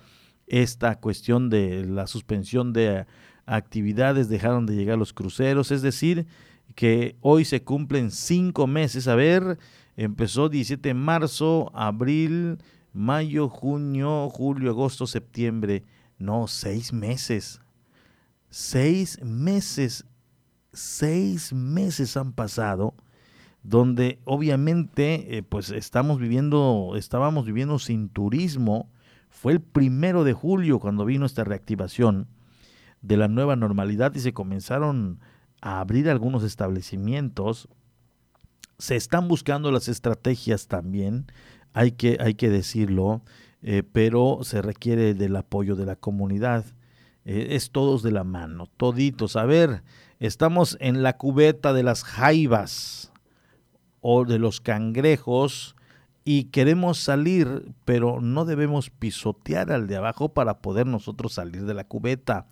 [0.48, 3.08] esta cuestión de la suspensión de
[3.46, 6.28] actividades, dejaron de llegar los cruceros, es decir,
[6.76, 9.08] que hoy se cumplen cinco meses.
[9.08, 9.58] A ver,
[9.96, 12.58] empezó 17 de marzo, abril,
[12.94, 15.84] mayo, junio, julio, agosto, septiembre.
[16.18, 17.62] No, seis meses.
[18.50, 20.06] Seis meses.
[20.72, 22.96] Seis meses han pasado
[23.64, 28.92] donde obviamente eh, pues estamos viviendo, estábamos viviendo sin turismo.
[29.30, 32.28] Fue el primero de julio cuando vino esta reactivación
[33.02, 35.20] de la nueva normalidad y se comenzaron
[35.64, 37.70] a abrir algunos establecimientos.
[38.78, 41.26] Se están buscando las estrategias también,
[41.72, 43.22] hay que, hay que decirlo,
[43.62, 46.66] eh, pero se requiere del apoyo de la comunidad.
[47.24, 49.38] Eh, es todos de la mano, toditos.
[49.38, 49.84] A ver,
[50.20, 53.14] estamos en la cubeta de las jaivas
[54.02, 55.78] o de los cangrejos
[56.26, 61.74] y queremos salir, pero no debemos pisotear al de abajo para poder nosotros salir de
[61.74, 62.48] la cubeta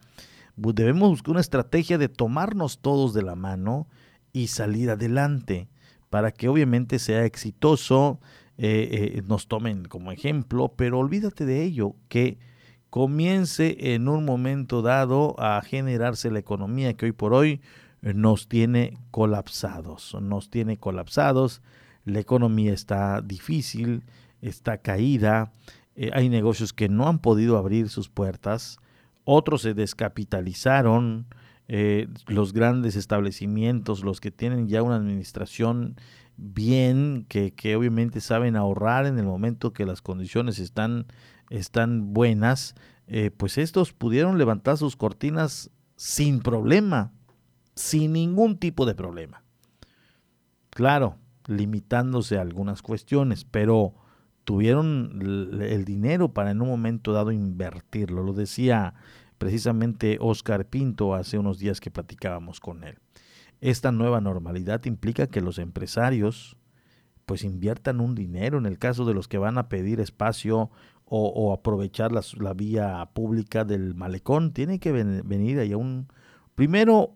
[0.56, 3.88] debemos buscar una estrategia de tomarnos todos de la mano
[4.34, 5.68] y salir adelante
[6.10, 8.20] para que obviamente sea exitoso,
[8.58, 12.38] eh, eh, nos tomen como ejemplo, pero olvídate de ello, que
[12.90, 17.62] comience en un momento dado a generarse la economía que hoy por hoy
[18.02, 21.62] nos tiene colapsados, nos tiene colapsados,
[22.04, 24.04] la economía está difícil,
[24.42, 25.54] está caída,
[25.96, 28.80] eh, hay negocios que no han podido abrir sus puertas,
[29.32, 31.28] otros se descapitalizaron,
[31.68, 35.96] eh, los grandes establecimientos, los que tienen ya una administración
[36.36, 41.06] bien, que, obviamente saben ahorrar en el momento que las condiciones están,
[41.50, 42.76] están buenas,
[43.08, 47.14] eh, pues estos pudieron levantar sus cortinas sin problema,
[47.76, 49.44] sin ningún tipo de problema.
[50.72, 51.18] Claro,
[51.48, 53.94] limitándose a algunas cuestiones, pero
[54.44, 55.20] tuvieron
[55.62, 58.24] el dinero para en un momento dado invertirlo.
[58.24, 58.94] Lo decía
[59.38, 63.00] precisamente Oscar Pinto hace unos días que platicábamos con él.
[63.60, 66.58] esta nueva normalidad implica que los empresarios
[67.26, 70.70] pues inviertan un dinero en el caso de los que van a pedir espacio
[71.14, 74.54] o, aprovechar la, vía pública del malecón.
[74.54, 76.08] Tiene que venir ahí un...
[76.56, 77.16] Primero,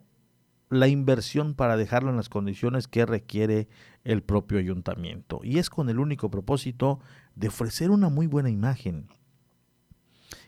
[0.68, 3.68] la inversión para dejarlo en las condiciones que requiere
[4.04, 5.40] el propio ayuntamiento.
[5.42, 7.00] Y es con el único propósito
[7.34, 9.08] de ofrecer una muy buena imagen.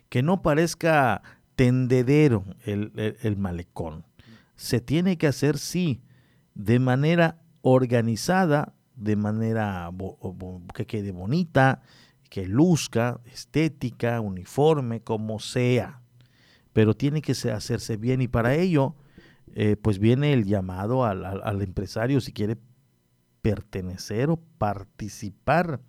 [0.08, 1.22] Que no parezca
[1.54, 4.04] tendedero el, malecón.
[4.56, 6.02] Se tiene que hacer, sí,
[6.54, 9.90] de manera organizada, de manera
[10.74, 11.82] que quede bonita,
[12.30, 16.00] que luzca, estética, uniforme, como sea.
[16.72, 18.94] Pero tiene que hacerse bien y para ello,
[19.55, 22.57] eh, pues viene el llamado al, al empresario si quiere
[23.42, 25.80] pertenecer o participar.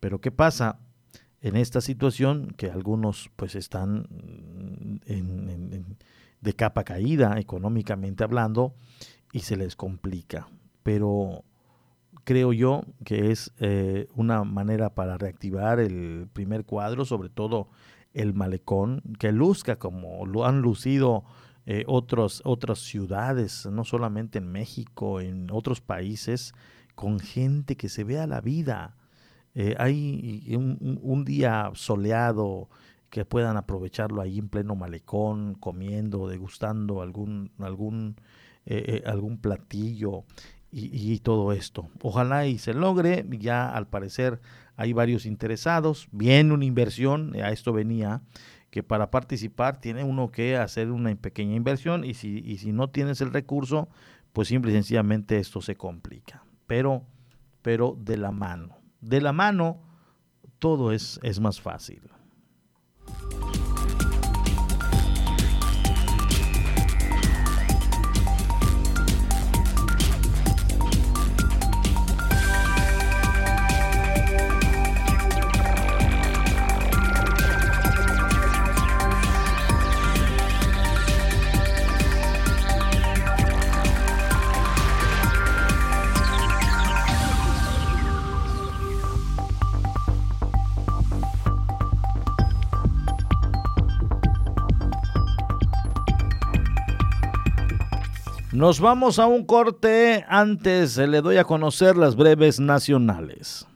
[0.00, 0.78] Pero ¿qué pasa?
[1.46, 4.08] en esta situación que algunos pues están
[6.40, 8.74] de capa caída económicamente hablando
[9.32, 10.48] y se les complica.
[10.82, 11.44] Pero
[12.24, 17.68] creo yo que es eh, una manera para reactivar el primer cuadro, sobre todo
[18.12, 21.24] el malecón, que luzca como lo han lucido
[21.68, 26.54] eh, otros, otras ciudades, no solamente en México, en otros países,
[26.94, 28.96] con gente que se vea la vida,
[29.54, 32.68] eh, hay un, día soleado
[33.10, 38.16] que puedan aprovecharlo ahí en pleno malecón, comiendo, degustando algún, algún,
[38.64, 40.24] eh, algún platillo
[40.70, 41.88] y, todo esto.
[42.02, 44.40] Ojalá y se logre, ya al parecer
[44.76, 48.20] hay varios interesados, bien una inversión, a esto venía,
[48.76, 52.90] que para participar tiene uno que hacer una pequeña inversión y si, y si no
[52.90, 53.88] tienes el recurso,
[54.34, 56.44] pues simple y sencillamente esto se complica.
[56.66, 57.02] Pero,
[57.62, 59.78] pero de la mano de la mano,
[60.58, 62.02] todo es, es más fácil.
[98.56, 100.24] Nos vamos a un corte.
[100.30, 103.66] Antes le doy a conocer las breves nacionales.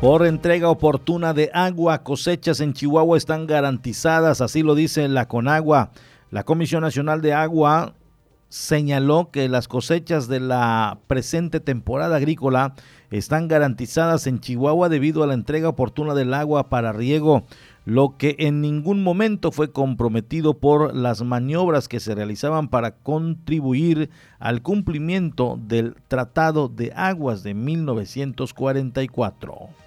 [0.00, 5.92] Por entrega oportuna de agua, cosechas en Chihuahua están garantizadas, así lo dice la Conagua.
[6.32, 7.94] La Comisión Nacional de Agua
[8.48, 12.74] señaló que las cosechas de la presente temporada agrícola
[13.10, 17.44] están garantizadas en Chihuahua debido a la entrega oportuna del agua para riego
[17.84, 24.08] lo que en ningún momento fue comprometido por las maniobras que se realizaban para contribuir
[24.38, 29.84] al cumplimiento del Tratado de Aguas de 1944.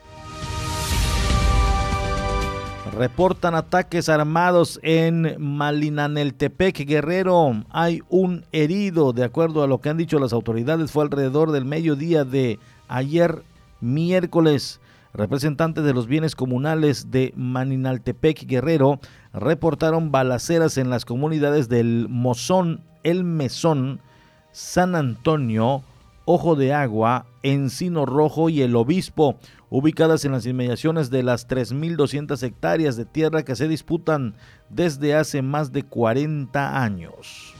[2.98, 7.64] Reportan ataques armados en Malinaneltepec, Guerrero.
[7.70, 11.66] Hay un herido, de acuerdo a lo que han dicho las autoridades, fue alrededor del
[11.66, 13.44] mediodía de ayer
[13.82, 14.80] miércoles.
[15.18, 19.00] Representantes de los bienes comunales de Maninaltepec Guerrero
[19.34, 24.00] reportaron balaceras en las comunidades del Mozón, El Mesón,
[24.52, 25.82] San Antonio,
[26.26, 29.40] Ojo de Agua, Encino Rojo y El Obispo,
[29.72, 34.36] ubicadas en las inmediaciones de las 3.200 hectáreas de tierra que se disputan
[34.70, 37.57] desde hace más de 40 años.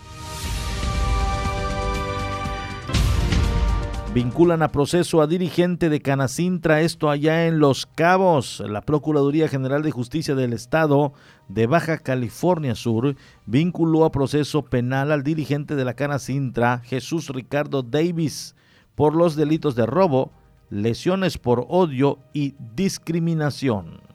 [4.18, 8.64] Vinculan a proceso a dirigente de Canacintra, esto allá en Los Cabos.
[8.68, 11.14] La Procuraduría General de Justicia del Estado
[11.50, 13.16] de Baja California Sur
[13.46, 18.56] vinculó a proceso penal al dirigente de la Canacintra, Jesús Ricardo Davis,
[18.96, 20.32] por los delitos de robo,
[20.72, 24.07] lesiones por odio y discriminación.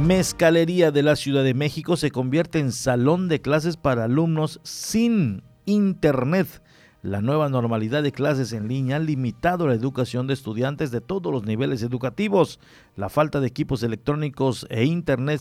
[0.00, 5.42] Mezcalería de la Ciudad de México se convierte en salón de clases para alumnos sin
[5.66, 6.62] Internet.
[7.02, 11.32] La nueva normalidad de clases en línea ha limitado la educación de estudiantes de todos
[11.32, 12.58] los niveles educativos.
[12.96, 15.40] La falta de equipos electrónicos e Internet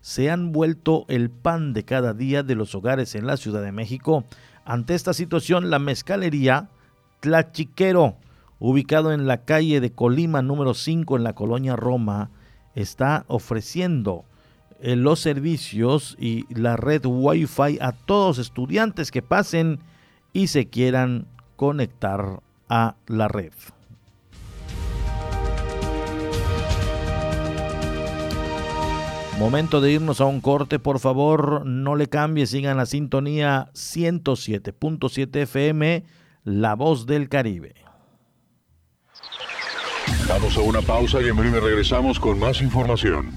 [0.00, 3.72] se han vuelto el pan de cada día de los hogares en la Ciudad de
[3.72, 4.24] México.
[4.64, 6.68] Ante esta situación, la mezcalería
[7.20, 8.16] Tlachiquero,
[8.58, 12.30] ubicado en la calle de Colima número 5 en la colonia Roma,
[12.74, 14.24] está ofreciendo
[14.80, 19.80] eh, los servicios y la red Wi-Fi a todos estudiantes que pasen
[20.32, 23.52] y se quieran conectar a la red.
[29.38, 35.36] Momento de irnos a un corte, por favor, no le cambie, sigan la sintonía 107.7
[35.42, 36.04] FM,
[36.44, 37.83] La Voz del Caribe.
[40.28, 43.32] Vamos a una pausa y en breve regresamos con más información.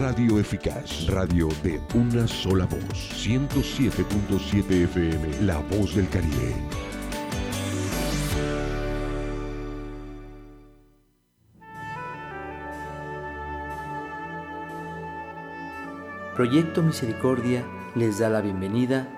[0.00, 6.54] Radio Eficaz, radio de una sola voz, 107.7 FM, La Voz del Caribe.
[16.34, 19.17] Proyecto Misericordia les da la bienvenida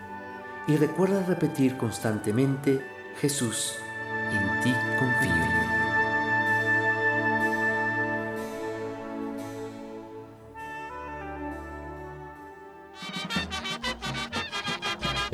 [0.67, 2.85] Y recuerda repetir constantemente,
[3.19, 3.75] Jesús,
[4.31, 5.40] en ti confío.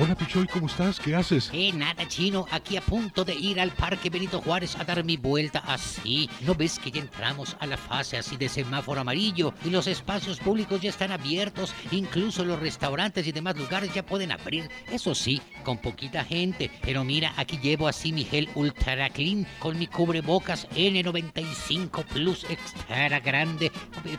[0.08, 1.02] Hola Pichoy, ¿cómo estás?
[1.02, 1.50] ¿Qué haces?
[1.52, 2.46] Eh, nada, chino.
[2.50, 6.30] Aquí a punto de ir al Parque Benito Juárez a dar mi vuelta así.
[6.46, 9.54] ¿No ves que ya entramos a la fase así de semáforo amarillo?
[9.66, 11.76] Y los espacios públicos ya están abiertos.
[11.92, 14.70] Incluso los restaurantes y demás lugares ya pueden abrir.
[14.90, 16.72] Eso sí, con poquita gente.
[16.84, 23.20] Pero mira, aquí llevo así mi gel Ultra Clean con mi cubrebocas N95 Plus extra
[23.20, 23.74] grande.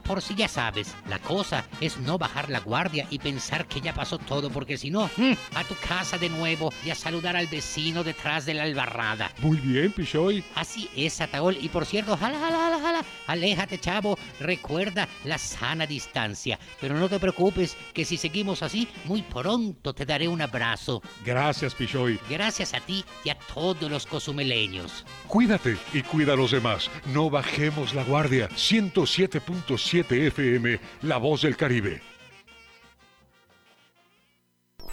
[0.05, 3.95] Por si ya sabes, la cosa es no bajar la guardia y pensar que ya
[3.95, 7.47] pasó todo, porque si no, mm, a tu casa de nuevo y a saludar al
[7.47, 9.33] vecino detrás de la albarrada.
[9.39, 10.45] Muy bien, Pichoy.
[10.55, 11.57] Así es, Ataol.
[11.61, 13.05] Y por cierto, jala, jala, jala, jala.
[13.27, 14.19] Aléjate, chavo.
[14.41, 16.59] Recuerda la sana distancia.
[16.81, 21.03] Pero no te preocupes, que si seguimos así, muy pronto te daré un abrazo.
[21.25, 22.19] Gracias, Pichoy.
[22.29, 25.05] Gracias a ti y a todos los cozumeleños.
[25.27, 26.91] Cuídate y cuida a los demás.
[27.07, 28.49] No bajemos la guardia.
[28.51, 32.01] 107.7 FM, La Voz del Caribe.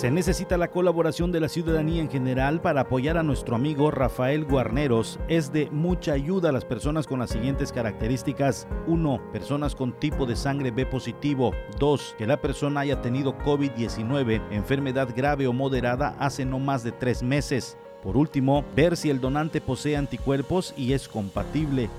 [0.00, 4.46] Se necesita la colaboración de la ciudadanía en general para apoyar a nuestro amigo Rafael
[4.46, 5.20] Guarneros.
[5.28, 8.66] Es de mucha ayuda a las personas con las siguientes características.
[8.86, 9.30] 1.
[9.30, 11.52] Personas con tipo de sangre B positivo.
[11.78, 12.14] 2.
[12.16, 17.22] Que la persona haya tenido COVID-19, enfermedad grave o moderada hace no más de tres
[17.22, 17.76] meses.
[18.02, 21.90] Por último, ver si el donante posee anticuerpos y es compatible.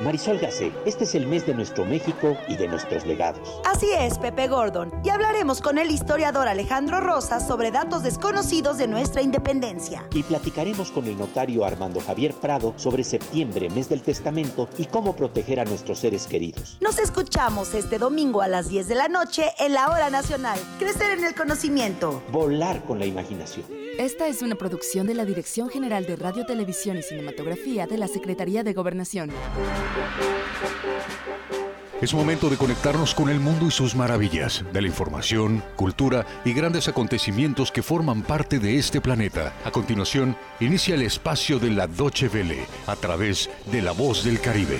[0.00, 3.60] Marisol Gacé, este es el mes de nuestro México y de nuestros legados.
[3.64, 4.92] Así es, Pepe Gordon.
[5.02, 10.06] Y hablaremos con el historiador Alejandro Rosas sobre datos desconocidos de nuestra independencia.
[10.14, 15.16] Y platicaremos con el notario Armando Javier Prado sobre septiembre, mes del testamento, y cómo
[15.16, 16.78] proteger a nuestros seres queridos.
[16.80, 20.60] Nos escuchamos este domingo a las 10 de la noche en la Hora Nacional.
[20.78, 22.22] Crecer en el conocimiento.
[22.30, 23.87] Volar con la imaginación.
[23.98, 28.06] Esta es una producción de la Dirección General de Radio, Televisión y Cinematografía de la
[28.06, 29.32] Secretaría de Gobernación.
[32.00, 36.52] Es momento de conectarnos con el mundo y sus maravillas, de la información, cultura y
[36.52, 39.52] grandes acontecimientos que forman parte de este planeta.
[39.64, 44.40] A continuación, inicia el espacio de la Doche Vele a través de La Voz del
[44.40, 44.78] Caribe.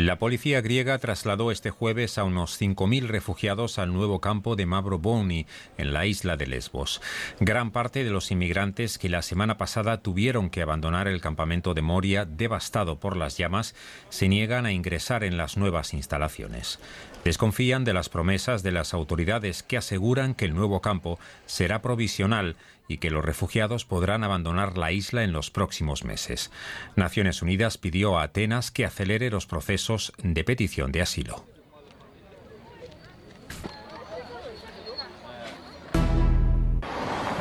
[0.00, 5.44] La policía griega trasladó este jueves a unos 5.000 refugiados al nuevo campo de Mavroboni,
[5.76, 7.02] en la isla de Lesbos.
[7.40, 11.82] Gran parte de los inmigrantes que la semana pasada tuvieron que abandonar el campamento de
[11.82, 13.74] Moria, devastado por las llamas,
[14.08, 16.78] se niegan a ingresar en las nuevas instalaciones.
[17.24, 22.54] Desconfían de las promesas de las autoridades que aseguran que el nuevo campo será provisional
[22.88, 26.50] y que los refugiados podrán abandonar la isla en los próximos meses.
[26.96, 31.44] Naciones Unidas pidió a Atenas que acelere los procesos de petición de asilo.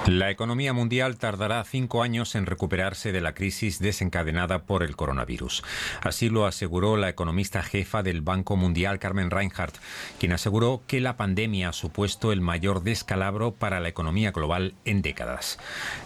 [0.07, 5.65] La economía mundial tardará cinco años en recuperarse de la crisis desencadenada por el coronavirus.
[6.01, 9.75] Así lo aseguró la economista jefa del Banco Mundial, Carmen Reinhardt,
[10.17, 15.01] quien aseguró que la pandemia ha supuesto el mayor descalabro para la economía global en
[15.01, 15.59] décadas.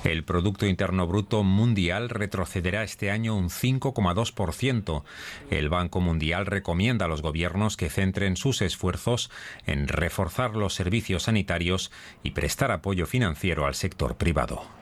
[0.03, 5.03] El Producto Interno Bruto mundial retrocederá este año un 5,2%.
[5.51, 9.29] El Banco Mundial recomienda a los gobiernos que centren sus esfuerzos
[9.67, 11.91] en reforzar los servicios sanitarios
[12.23, 14.80] y prestar apoyo financiero al sector privado.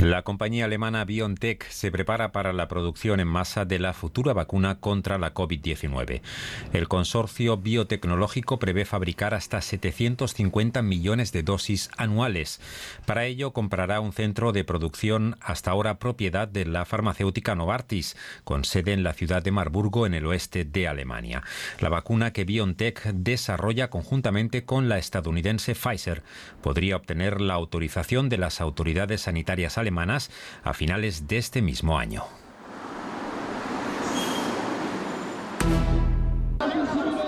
[0.00, 4.78] La compañía alemana BioNTech se prepara para la producción en masa de la futura vacuna
[4.78, 6.20] contra la COVID-19.
[6.72, 12.60] El consorcio biotecnológico prevé fabricar hasta 750 millones de dosis anuales.
[13.06, 18.62] Para ello comprará un centro de producción hasta ahora propiedad de la farmacéutica Novartis, con
[18.62, 21.42] sede en la ciudad de Marburgo, en el oeste de Alemania.
[21.80, 26.22] La vacuna que BioNTech desarrolla conjuntamente con la estadounidense Pfizer
[26.62, 29.87] podría obtener la autorización de las autoridades sanitarias alemanas
[30.64, 32.24] a finales de este mismo año.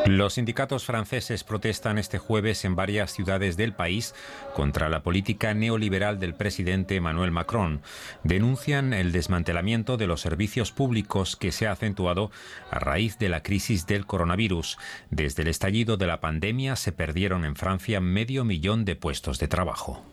[0.07, 4.13] Los sindicatos franceses protestan este jueves en varias ciudades del país
[4.55, 7.81] contra la política neoliberal del presidente Emmanuel Macron.
[8.25, 12.33] Denuncian el desmantelamiento de los servicios públicos que se ha acentuado
[12.73, 14.79] a raíz de la crisis del coronavirus.
[15.11, 19.47] Desde el estallido de la pandemia se perdieron en Francia medio millón de puestos de
[19.47, 20.05] trabajo.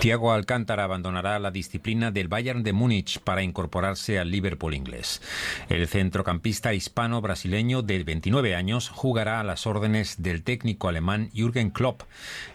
[0.00, 5.20] Thiago Alcántara abandonará la disciplina del Bayern de Múnich para incorporarse al Liverpool inglés.
[5.68, 12.02] El centrocampista hispano-brasileño de 29 años jugará a las órdenes del técnico alemán Jürgen Klopp.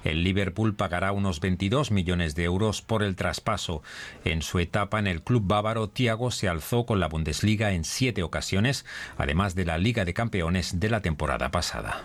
[0.06, 3.84] El Liverpool pagará unos 22 millones de euros por el traspaso.
[4.24, 8.24] En su etapa en el club bávaro, Thiago se alzó con la Bundesliga en siete
[8.24, 8.86] ocasiones,
[9.18, 12.04] además de la Liga de Campeones de la temporada pasada.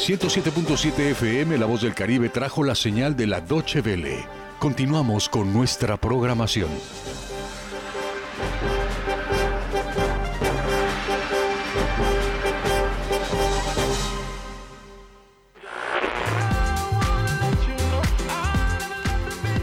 [0.00, 4.26] ...107.7 FM La Voz del Caribe trajo la señal de la Doche Vele.
[4.58, 6.70] Continuamos con nuestra programación.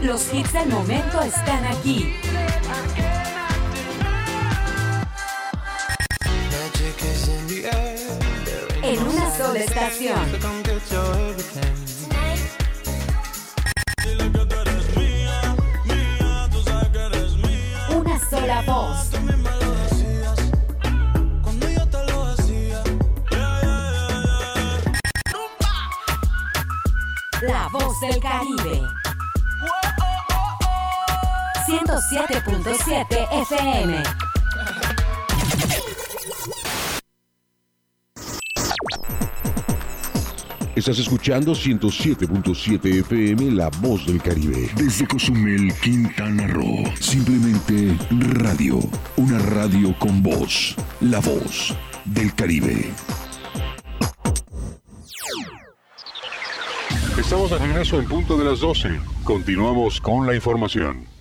[0.02, 2.14] Los hits del momento están aquí.
[7.50, 7.87] En una
[17.94, 19.10] Una sola voz.
[27.42, 28.82] La voz del Caribe.
[31.68, 34.27] 107.7 FM.
[40.78, 44.70] Estás escuchando 107.7 FM La Voz del Caribe.
[44.76, 46.84] Desde Cozumel, Quintana Roo.
[47.00, 48.78] Simplemente radio.
[49.16, 50.76] Una radio con voz.
[51.00, 52.92] La Voz del Caribe.
[57.18, 59.00] Estamos de regreso en punto de las 12.
[59.24, 61.17] Continuamos con la información.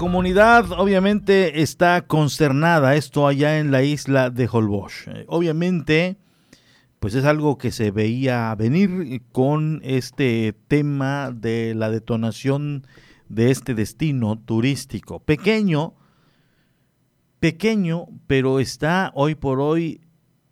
[0.00, 5.08] Comunidad obviamente está consternada, esto allá en la isla de Holbox.
[5.08, 6.16] Eh, obviamente,
[7.00, 12.86] pues es algo que se veía venir con este tema de la detonación
[13.28, 15.20] de este destino turístico.
[15.20, 15.92] Pequeño,
[17.38, 20.00] pequeño, pero está hoy por hoy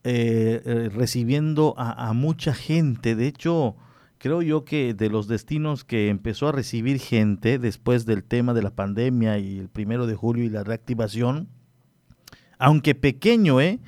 [0.05, 3.15] eh, eh, recibiendo a, mucha gente.
[3.15, 3.77] De hecho,
[4.19, 8.63] creo yo que de los destinos que empezó a recibir gente después del tema de
[8.63, 11.49] la pandemia y el primero de julio y la reactivación,
[12.59, 13.81] aunque pequeño, ¿eh?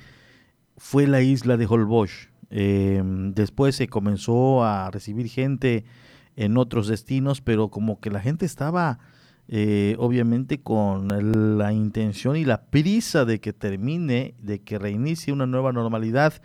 [0.77, 2.29] fue la isla de Holbox.
[2.49, 5.85] Em, después se comenzó a recibir gente
[6.35, 8.99] en otros destinos, pero como que la gente estaba
[9.53, 11.09] eh, obviamente con
[11.57, 16.41] la intención y la prisa de que termine, de que reinicie una nueva normalidad,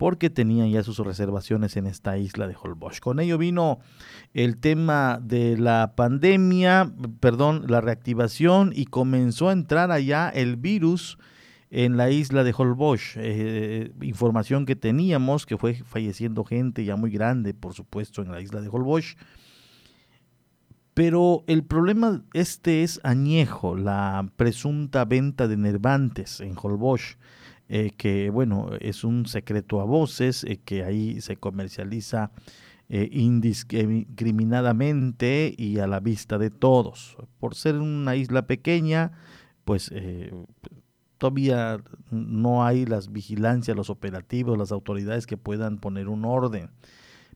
[0.00, 3.00] porque tenían ya sus reservaciones en esta isla de Holbox.
[3.00, 3.80] Con ello vino
[4.32, 6.90] el tema de la pandemia,
[7.20, 11.18] perdón, la reactivación y comenzó a entrar allá el virus
[11.70, 13.12] en la isla de Holbox.
[13.16, 18.40] Eh, información que teníamos, que fue falleciendo gente ya muy grande, por supuesto, en la
[18.40, 19.18] isla de Holbox
[20.94, 27.16] pero el problema este es añejo, la presunta venta de nervantes en Holbox,
[27.72, 32.32] eh, que bueno, es un secreto a voces, eh, que ahí se comercializa
[32.88, 37.16] eh, indiscriminadamente y a la vista de todos.
[37.38, 39.12] Por ser una isla pequeña,
[39.64, 39.92] pues
[41.18, 46.70] todavía no hay las vigilancias, los operativos, las autoridades que puedan poner un orden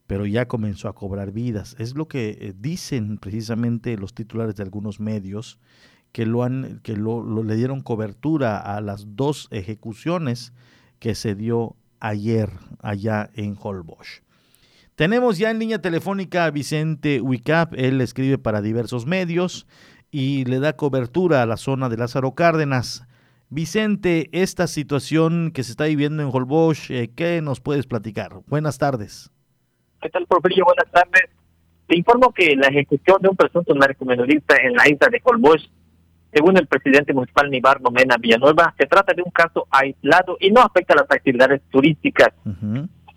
[0.07, 1.77] pero ya comenzó a cobrar vidas.
[1.79, 5.59] Es lo que dicen precisamente los titulares de algunos medios
[6.15, 10.53] que lo han que lo, le dieron cobertura a las dos ejecuciones
[11.01, 12.51] que se dio ayer
[12.81, 14.23] allá en Holbox.
[14.95, 19.67] Tenemos ya en línea telefónica a Vicente Huicap, él escribe para diversos medios
[20.13, 23.05] y le da cobertura a la zona de Lázaro Cárdenas.
[23.49, 28.39] Vicente, esta situación que se está viviendo en Holbox, eh, ¿qué nos puedes platicar?
[28.47, 29.33] Buenas tardes.
[30.01, 30.65] ¿Qué tal, Porfirio?
[30.65, 31.29] Buenas tardes.
[31.89, 35.69] Te informo que la ejecución de un presunto narcomenudista en la isla de Holbox,
[36.35, 40.61] según el presidente municipal Nibar Nomena Villanueva, se trata de un caso aislado y no
[40.61, 42.31] afecta a las actividades turísticas.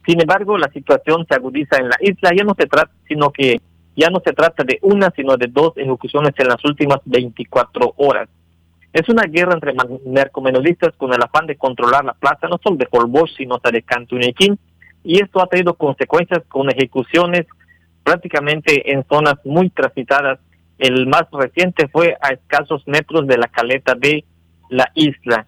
[0.06, 3.60] Sin embargo, la situación se agudiza en la isla, ya no se trata, sino que
[3.96, 8.30] ya no se trata de una, sino de dos ejecuciones en las últimas 24 horas.
[8.94, 9.74] Es una guerra entre
[10.06, 13.82] narcomenudistas con el afán de controlar la plaza, no solo de Holbox, sino hasta de
[13.82, 14.58] Cantunequín,
[15.04, 17.46] y esto ha tenido consecuencias con ejecuciones
[18.04, 20.40] prácticamente en zonas muy transitadas.
[20.78, 24.24] El más reciente fue a escasos metros de la caleta de
[24.70, 25.48] la isla.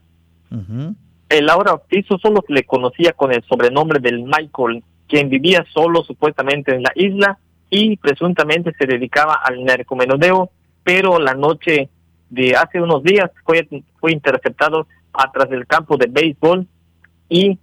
[1.29, 6.73] El ahora piso solo le conocía con el sobrenombre del Michael, quien vivía solo supuestamente
[6.73, 7.37] en la isla
[7.69, 10.49] y presuntamente se dedicaba al narcomenudeo,
[10.83, 11.89] pero la noche
[12.29, 13.67] de hace unos días fue,
[13.99, 16.67] fue interceptado atrás del campo de béisbol
[17.29, 17.59] y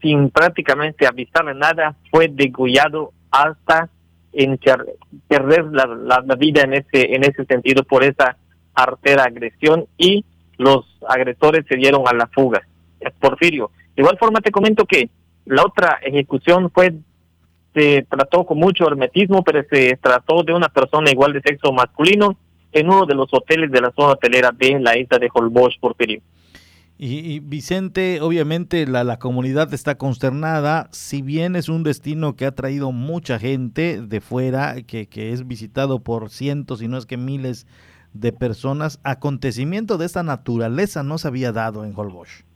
[0.00, 3.88] sin prácticamente avisarle nada, fue degollado hasta
[4.36, 4.58] en
[5.28, 8.36] perder la, vida en ese, en ese sentido por esa
[8.74, 10.24] artera agresión y
[10.58, 12.62] los agresores se dieron a la fuga.
[13.20, 13.70] Porfirio.
[13.94, 15.08] De igual forma te comento que
[15.46, 16.94] la otra ejecución fue,
[17.74, 22.36] se trató con mucho hermetismo, pero se trató de una persona igual de sexo masculino
[22.72, 26.20] en uno de los hoteles de la zona hotelera de la isla de Holbox, Porfirio.
[26.98, 32.54] Y, Vicente, obviamente la, la, comunidad está consternada, si bien es un destino que ha
[32.54, 37.18] traído mucha gente de fuera, que, que es visitado por cientos y no es que
[37.18, 37.66] miles
[38.14, 42.46] de personas, acontecimiento de esta naturaleza no se había dado en Holbox.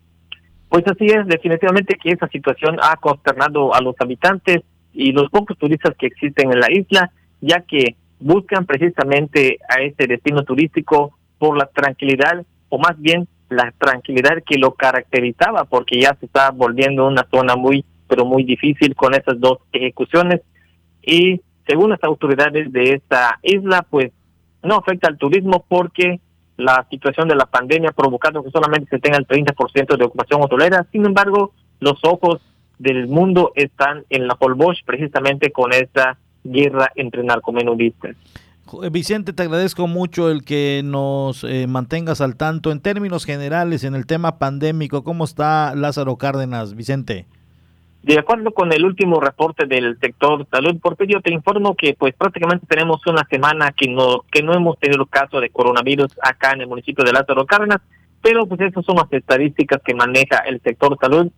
[0.70, 4.62] Pues así es, definitivamente que esa situación ha consternado a los habitantes
[4.94, 7.12] y los pocos turistas que existen en la isla,
[7.42, 13.72] ya que buscan precisamente a este destino turístico por la tranquilidad o más bien la
[13.76, 18.94] tranquilidad que lo caracterizaba, porque ya se está volviendo una zona muy, pero muy difícil
[18.94, 20.40] con esas dos ejecuciones.
[21.02, 24.12] Y según las autoridades de esta isla, pues
[24.62, 26.20] no afecta al turismo porque
[26.56, 30.42] la situación de la pandemia ha provocado que solamente se tenga el 30% de ocupación
[30.42, 30.86] hotelera.
[30.92, 32.40] Sin embargo, los ojos
[32.78, 38.16] del mundo están en la Holbox precisamente con esta guerra entre narcomenudistas.
[38.90, 43.94] Vicente, te agradezco mucho el que nos eh, mantengas al tanto en términos generales en
[43.94, 45.04] el tema pandémico.
[45.04, 47.26] ¿Cómo está Lázaro Cárdenas, Vicente?
[48.02, 52.14] De acuerdo con el último reporte del sector salud, porque yo te informo que pues
[52.14, 56.62] prácticamente tenemos una semana que no que no hemos tenido caso de coronavirus acá en
[56.62, 57.82] el municipio de Lázaro Cárdenas,
[58.22, 61.30] pero pues esas son las estadísticas que maneja el sector salud.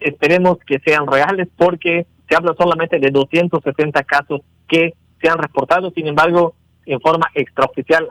[0.00, 5.90] Esperemos que sean reales porque se habla solamente de 260 casos que se han reportado,
[5.90, 6.54] sin embargo,
[6.86, 8.08] en forma extraoficial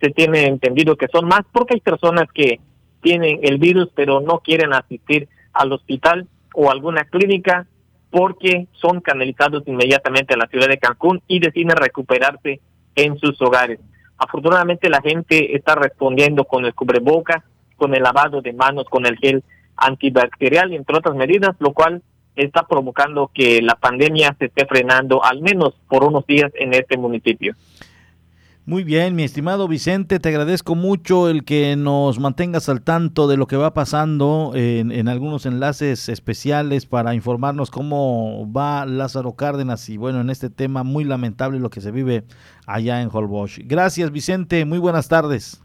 [0.00, 2.60] se tiene entendido que son más porque hay personas que
[3.00, 7.66] tienen el virus pero no quieren asistir al hospital o alguna clínica
[8.10, 12.60] porque son canalizados inmediatamente a la ciudad de Cancún y deciden recuperarse
[12.94, 13.80] en sus hogares.
[14.18, 17.44] Afortunadamente la gente está respondiendo con el cubreboca,
[17.76, 19.42] con el lavado de manos con el gel
[19.76, 22.02] antibacterial y entre otras medidas, lo cual
[22.36, 26.96] está provocando que la pandemia se esté frenando al menos por unos días en este
[26.96, 27.54] municipio.
[28.66, 33.36] Muy bien, mi estimado Vicente, te agradezco mucho el que nos mantengas al tanto de
[33.36, 39.90] lo que va pasando en, en, algunos enlaces especiales para informarnos cómo va Lázaro Cárdenas
[39.90, 42.24] y bueno, en este tema muy lamentable lo que se vive
[42.66, 43.58] allá en Holbox.
[43.64, 45.63] Gracias Vicente, muy buenas tardes.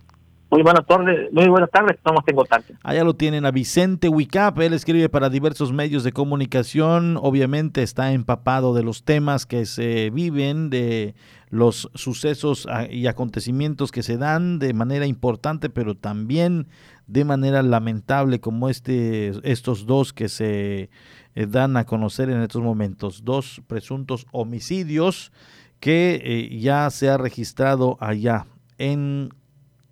[0.52, 2.74] Muy buenas tardes, muy buenas tardes, estamos en contacto.
[2.82, 8.14] Allá lo tienen a Vicente Wicap, él escribe para diversos medios de comunicación, obviamente está
[8.14, 11.14] empapado de los temas que se viven, de
[11.52, 16.68] los sucesos y acontecimientos que se dan de manera importante, pero también
[17.06, 20.90] de manera lamentable como este, estos dos que se
[21.36, 25.32] eh, dan a conocer en estos momentos, dos presuntos homicidios
[25.80, 28.48] que eh, ya se ha registrado allá
[28.80, 29.30] en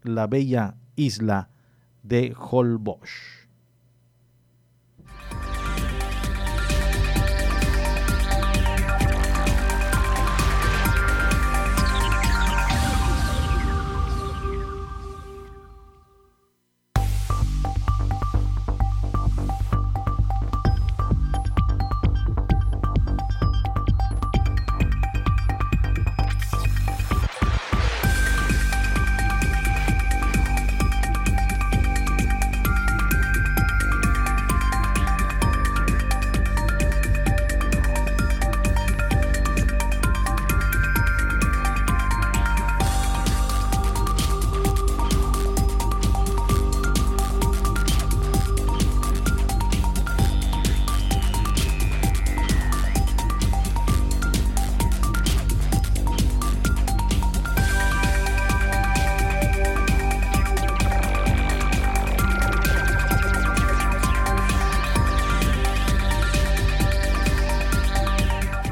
[0.04, 1.50] la bella isla
[2.04, 3.47] de Holbox.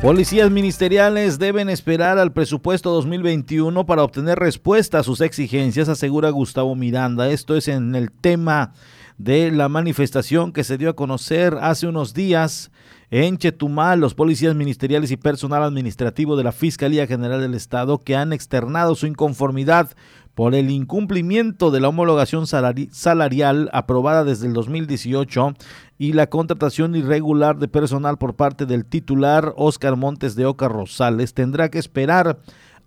[0.06, 6.76] Policías ministeriales deben esperar al presupuesto 2021 para obtener respuesta a sus exigencias, asegura Gustavo
[6.76, 7.32] Miranda.
[7.32, 8.74] Esto es en el tema
[9.18, 12.70] de la manifestación que se dio a conocer hace unos días
[13.10, 18.16] en Chetumal, los policías ministeriales y personal administrativo de la Fiscalía General del Estado que
[18.16, 19.90] han externado su inconformidad
[20.36, 25.54] por el incumplimiento de la homologación salarial aprobada desde el 2018
[25.98, 31.34] y la contratación irregular de personal por parte del titular Óscar Montes de Oca Rosales
[31.34, 32.38] tendrá que esperar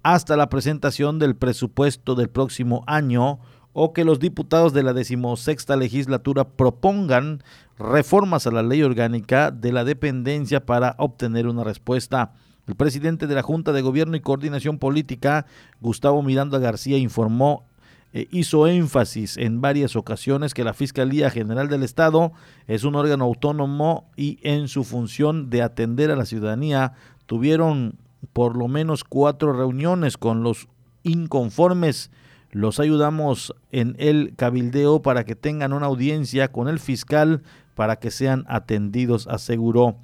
[0.03, 3.41] hasta la presentación del presupuesto del próximo año
[3.73, 7.43] o que los diputados de la decimosexta legislatura propongan
[7.79, 12.33] reformas a la ley orgánica de la dependencia para obtener una respuesta.
[12.69, 15.47] El presidente de la Junta de Gobierno y Coordinación Política,
[15.81, 17.65] Gustavo Miranda García, informó,
[18.13, 22.33] e hizo énfasis en varias ocasiones que la Fiscalía General del Estado
[22.67, 26.93] es un órgano autónomo y en su función de atender a la ciudadanía
[27.27, 27.99] tuvieron
[28.33, 30.69] por lo menos cuatro reuniones con los
[31.03, 32.11] inconformes.
[32.51, 37.43] Los ayudamos en el cabildeo para que tengan una audiencia con el fiscal
[37.75, 39.97] para que sean atendidos, aseguró.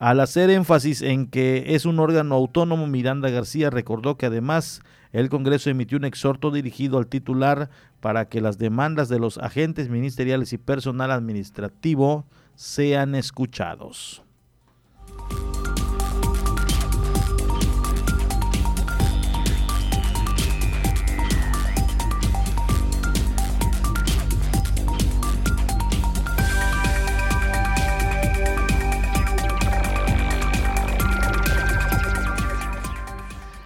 [0.00, 4.80] Al hacer énfasis en que es un órgano autónomo, Miranda García recordó que además
[5.12, 7.68] el Congreso emitió un exhorto dirigido al titular
[8.00, 12.24] para que las demandas de los agentes ministeriales y personal administrativo
[12.54, 14.22] sean escuchados.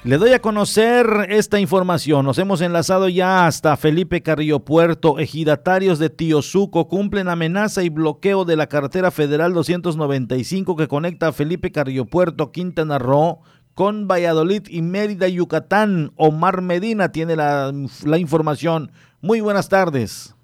[0.05, 2.27] Le doy a conocer esta información.
[2.27, 5.19] Nos hemos enlazado ya hasta Felipe Carrillo Puerto.
[5.19, 11.33] Ejidatarios de Tiosuco cumplen amenaza y bloqueo de la carretera federal 295 que conecta a
[11.33, 13.39] Felipe Carrillo Puerto, Quintana Roo,
[13.73, 16.13] con Valladolid y Mérida, Yucatán.
[16.17, 17.73] Omar Medina tiene la,
[18.05, 18.93] la información.
[19.23, 20.37] Muy buenas tardes.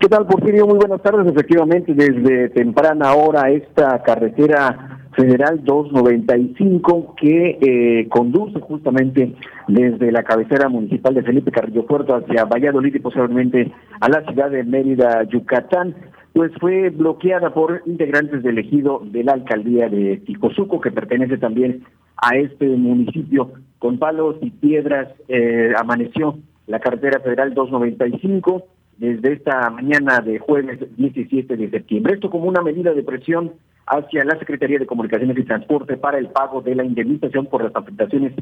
[0.00, 0.66] ¿Qué tal, Porfirio?
[0.66, 1.30] Muy buenas tardes.
[1.30, 9.34] Efectivamente, desde temprana hora esta carretera Federal 295 que eh, conduce justamente
[9.66, 14.50] desde la cabecera municipal de Felipe Carrillo Puerto hacia Valladolid y posteriormente a la ciudad
[14.50, 15.96] de Mérida, Yucatán,
[16.34, 21.84] pues fue bloqueada por integrantes del ejido de la alcaldía de Ticosuco, que pertenece también
[22.18, 23.52] a este municipio.
[23.78, 28.64] Con palos y piedras eh, amaneció la carretera federal 295
[28.98, 32.14] desde esta mañana de jueves 17 de septiembre.
[32.14, 33.52] Esto como una medida de presión
[33.86, 37.74] hacia la Secretaría de Comunicaciones y Transporte para el pago de la indemnización por las
[37.76, 38.32] afectaciones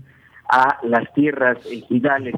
[0.48, 2.34] a las tierras ejidales.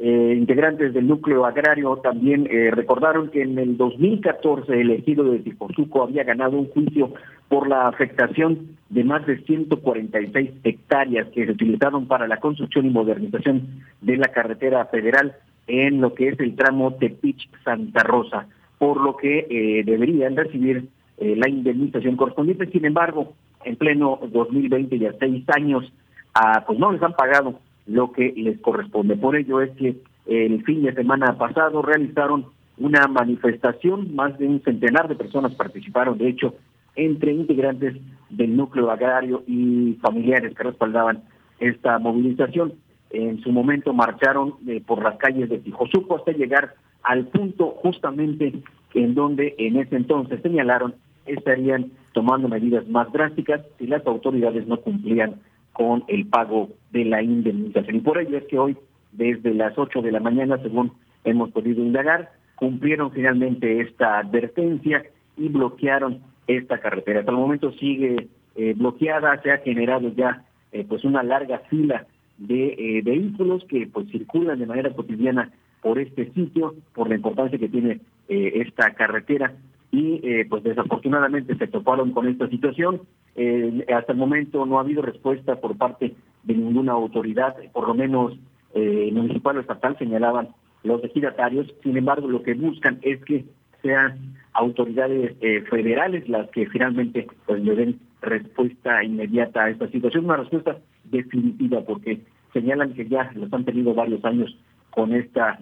[0.00, 5.40] eh, integrantes del núcleo agrario también eh, recordaron que en el 2014 el ejido de
[5.40, 7.12] Tiposuco había ganado un juicio
[7.48, 12.90] por la afectación de más de 146 hectáreas que se utilizaron para la construcción y
[12.90, 15.34] modernización de la carretera federal
[15.68, 18.48] en lo que es el tramo Tepich-Santa Rosa,
[18.78, 20.88] por lo que eh, deberían recibir
[21.20, 22.70] la indemnización correspondiente.
[22.70, 23.32] Sin embargo,
[23.64, 25.92] en pleno 2020 y a seis años,
[26.32, 29.16] ah, pues no les han pagado lo que les corresponde.
[29.16, 29.96] Por ello es que
[30.26, 32.46] el fin de semana pasado realizaron
[32.78, 36.54] una manifestación, más de un centenar de personas participaron, de hecho,
[36.94, 37.96] entre integrantes
[38.30, 41.22] del núcleo agrario y familiares que respaldaban
[41.60, 42.74] esta movilización.
[43.10, 48.52] En su momento marcharon eh, por las calles de Tijosuco hasta llegar al punto justamente
[48.94, 50.94] en donde en ese entonces señalaron
[51.26, 55.36] estarían tomando medidas más drásticas si las autoridades no cumplían
[55.72, 57.96] con el pago de la indemnización.
[57.96, 58.76] Y por ello es que hoy,
[59.12, 60.92] desde las 8 de la mañana, según
[61.24, 65.04] hemos podido indagar, cumplieron finalmente esta advertencia
[65.36, 67.20] y bloquearon esta carretera.
[67.20, 72.06] Hasta el momento sigue eh, bloqueada, se ha generado ya eh, pues una larga fila
[72.38, 75.50] de eh, vehículos que pues circulan de manera cotidiana
[75.82, 79.54] por este sitio, por la importancia que tiene esta carretera
[79.90, 83.02] y eh, pues desafortunadamente se toparon con esta situación.
[83.36, 87.94] Eh, hasta el momento no ha habido respuesta por parte de ninguna autoridad, por lo
[87.94, 88.38] menos
[88.74, 90.48] eh, municipal o estatal, señalaban
[90.82, 91.72] los ejidatarios.
[91.82, 93.44] Sin embargo, lo que buscan es que
[93.82, 100.24] sean autoridades eh, federales las que finalmente pues le den respuesta inmediata a esta situación,
[100.24, 100.78] una respuesta
[101.10, 102.20] definitiva, porque
[102.52, 104.56] señalan que ya los han tenido varios años
[104.90, 105.58] con esta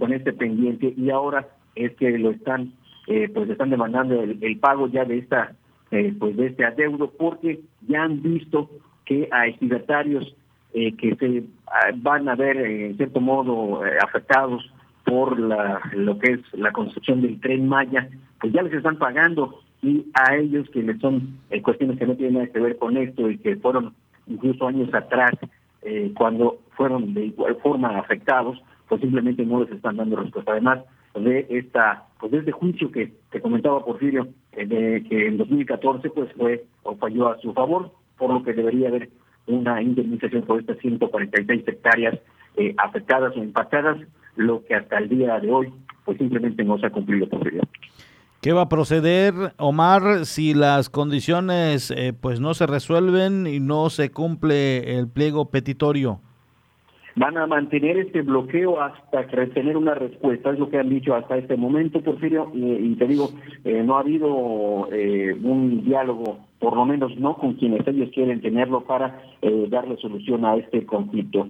[0.00, 2.72] con este pendiente y ahora es que lo están
[3.06, 5.52] eh, pues están demandando el, pago ya de esta
[5.90, 8.70] eh, pues de este adeudo porque ya han visto
[9.04, 10.34] que hay ejidatarios
[10.74, 14.72] eh, que se ah, van a ver en cierto modo afectados
[15.04, 18.08] por la, lo que es la construcción del tren Maya,
[18.40, 22.34] pues ya les están pagando y a ellos que les son cuestiones que no tienen
[22.34, 23.94] nada que ver con esto y que fueron
[24.30, 25.32] incluso años atrás
[26.14, 30.52] cuando fueron de igual forma afectados, pues simplemente no les están dando respuesta.
[30.52, 30.80] Además,
[31.14, 36.10] de esta pues de este juicio que, que comentaba Porfirio eh, de que en 2014
[36.10, 39.10] pues fue o falló a su favor por lo que debería haber
[39.46, 42.18] una indemnización por estas 146 hectáreas
[42.56, 43.98] eh, afectadas o impactadas
[44.36, 45.72] lo que hasta el día de hoy
[46.04, 47.62] pues simplemente no se ha cumplido Porfirio.
[48.40, 53.90] ¿Qué va a proceder, Omar, si las condiciones eh, pues no se resuelven y no
[53.90, 56.20] se cumple el pliego petitorio?
[57.16, 61.36] van a mantener este bloqueo hasta tener una respuesta, es lo que han dicho hasta
[61.36, 63.30] este momento, Porfirio, y, te digo,
[63.64, 68.40] eh, no ha habido eh, un diálogo, por lo menos no con quienes ellos quieren
[68.40, 71.48] tenerlo para eh, darle solución a este conflicto.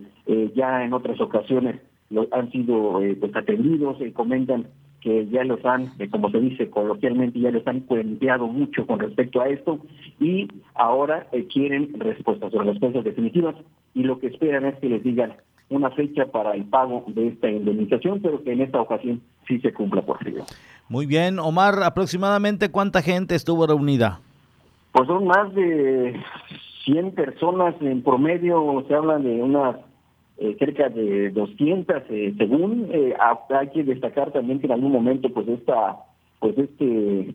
[0.55, 1.81] ya en otras ocasiones
[2.11, 4.67] lo, han sido pues atendidos, comentan
[5.01, 9.41] que ya los han, como se dice coloquialmente, ya los han cuenteado mucho con respecto
[9.41, 9.79] a esto
[10.19, 13.55] y ahora quieren respuestas, o respuestas definitivas
[13.95, 15.35] y lo que esperan es que les digan
[15.69, 19.73] una fecha para el pago de esta indemnización, pero que en esta ocasión sí se
[19.73, 20.35] cumpla por sí.
[20.89, 24.21] Muy bien, Omar, aproximadamente cuánta gente estuvo reunida?
[24.93, 26.21] Pues son más de
[26.85, 29.77] 100 personas en promedio, se habla de unas
[30.43, 33.15] eh, cerca de 200 eh, según eh,
[33.51, 35.99] hay que destacar también que en algún momento pues esta
[36.39, 37.35] pues este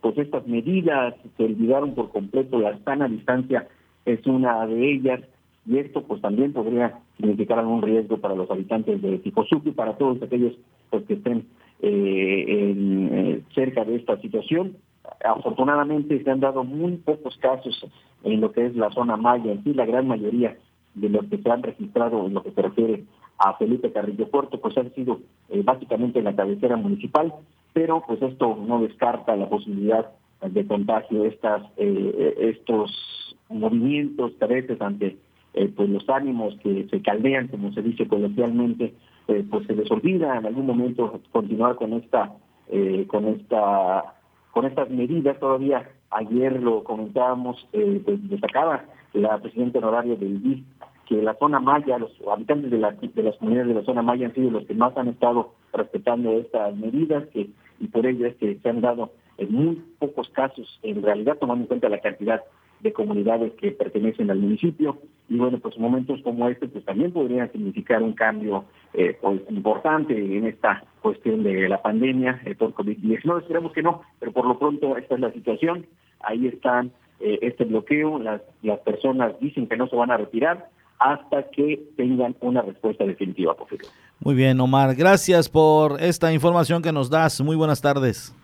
[0.00, 3.68] pues estas medidas se olvidaron por completo la sana distancia
[4.06, 5.20] es una de ellas
[5.66, 9.98] y esto pues también podría significar algún riesgo para los habitantes de Ticosuco y para
[9.98, 10.56] todos aquellos
[10.88, 11.46] pues, que estén
[11.82, 14.78] eh, cerca de esta situación.
[15.22, 17.86] Afortunadamente se han dado muy pocos casos
[18.24, 20.56] en lo que es la zona maya, en sí la gran mayoría
[20.94, 23.04] de los que se han registrado en lo que se refiere
[23.38, 27.32] a Felipe Carrillo Puerto, pues han sido eh, básicamente en la cabecera municipal,
[27.72, 30.10] pero pues esto no descarta la posibilidad
[30.42, 35.18] de contagio, estas, estos movimientos veces ante
[35.52, 38.94] eh, pues los ánimos que se caldean, como se dice coloquialmente,
[39.28, 42.32] eh, pues se les olvida en algún momento continuar con esta,
[42.68, 44.14] eh, con esta,
[44.52, 45.38] con estas medidas.
[45.40, 50.64] Todavía ayer lo comentábamos, pues destacaba la presidenta honoraria del DIF
[51.06, 54.26] que la zona maya, los habitantes de, la, de las comunidades de la zona maya
[54.26, 57.50] han sido los que más han estado respetando estas medidas, que
[57.80, 61.64] y por ello es que se han dado en muy pocos casos, en realidad tomando
[61.64, 62.42] en cuenta la cantidad
[62.80, 64.98] de comunidades que pertenecen al municipio.
[65.28, 68.64] Y bueno, pues momentos como este pues también podrían significar un cambio
[68.94, 73.42] eh, pues, importante en esta cuestión de la pandemia eh, por COVID-19.
[73.42, 75.86] Esperemos que no, pero por lo pronto esta es la situación.
[76.20, 80.68] Ahí están eh, este bloqueo, las, las personas dicen que no se van a retirar
[80.98, 83.88] hasta que tengan una respuesta definitiva, posible.
[84.20, 84.94] Muy bien, Omar.
[84.94, 87.40] Gracias por esta información que nos das.
[87.40, 88.34] Muy buenas tardes.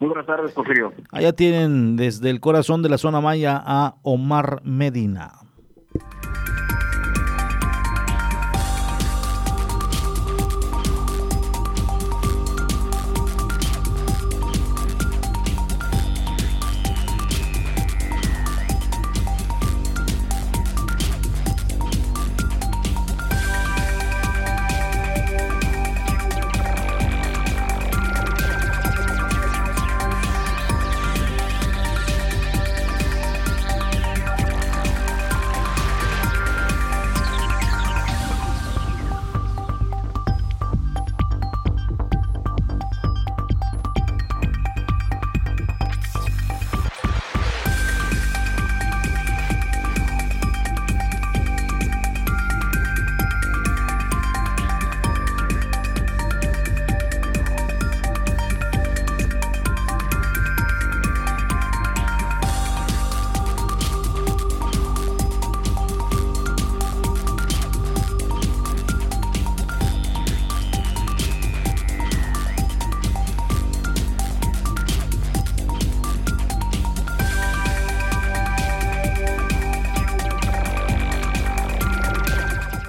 [0.00, 0.92] Muy buenas tardes, Porfirio.
[1.10, 5.45] Allá tienen desde el corazón de la zona maya a Omar Medina.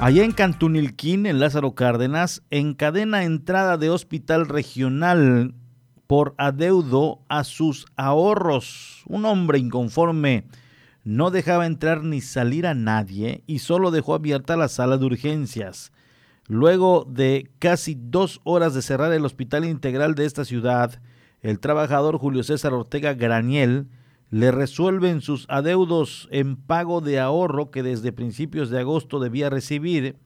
[0.08, 5.54] Allá en Cantunilquín, en Lázaro Cárdenas, encadena entrada de hospital regional
[6.08, 9.04] por adeudo a sus ahorros.
[9.08, 10.46] Un hombre inconforme
[11.04, 15.92] no dejaba entrar ni salir a nadie y solo dejó abierta la sala de urgencias.
[16.48, 21.02] Luego de casi dos horas de cerrar el hospital integral de esta ciudad,
[21.42, 23.88] el trabajador Julio César Ortega Graniel
[24.30, 30.18] le resuelven sus adeudos en pago de ahorro que desde principios de agosto debía recibir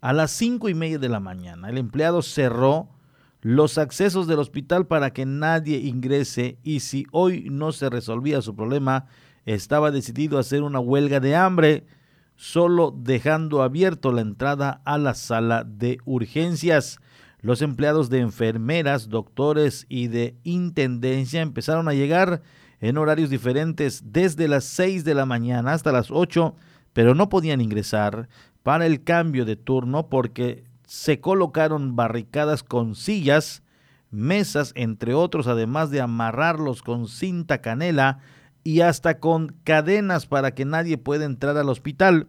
[0.00, 1.70] a las cinco y media de la mañana.
[1.70, 2.90] El empleado cerró
[3.40, 8.56] los accesos del hospital para que nadie ingrese y si hoy no se resolvía su
[8.56, 9.06] problema,
[9.46, 11.86] estaba decidido a hacer una huelga de hambre,
[12.36, 16.98] solo dejando abierto la entrada a la sala de urgencias.
[17.40, 22.42] Los empleados de enfermeras, doctores y de intendencia empezaron a llegar
[22.84, 26.54] en horarios diferentes desde las 6 de la mañana hasta las 8,
[26.92, 28.28] pero no podían ingresar
[28.62, 33.62] para el cambio de turno porque se colocaron barricadas con sillas,
[34.10, 38.18] mesas, entre otros, además de amarrarlos con cinta canela
[38.64, 42.28] y hasta con cadenas para que nadie pueda entrar al hospital.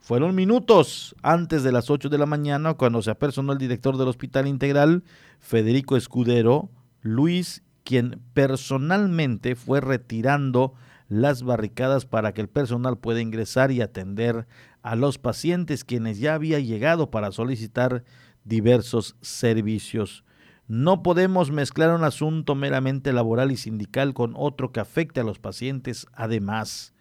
[0.00, 4.08] Fueron minutos antes de las 8 de la mañana cuando se apersonó el director del
[4.08, 5.02] Hospital Integral,
[5.40, 6.68] Federico Escudero,
[7.00, 10.74] Luis quien personalmente fue retirando
[11.08, 14.46] las barricadas para que el personal pueda ingresar y atender
[14.82, 18.04] a los pacientes quienes ya había llegado para solicitar
[18.44, 20.22] diversos servicios.
[20.66, 25.38] No podemos mezclar un asunto meramente laboral y sindical con otro que afecte a los
[25.38, 26.06] pacientes.
[26.12, 26.92] Además,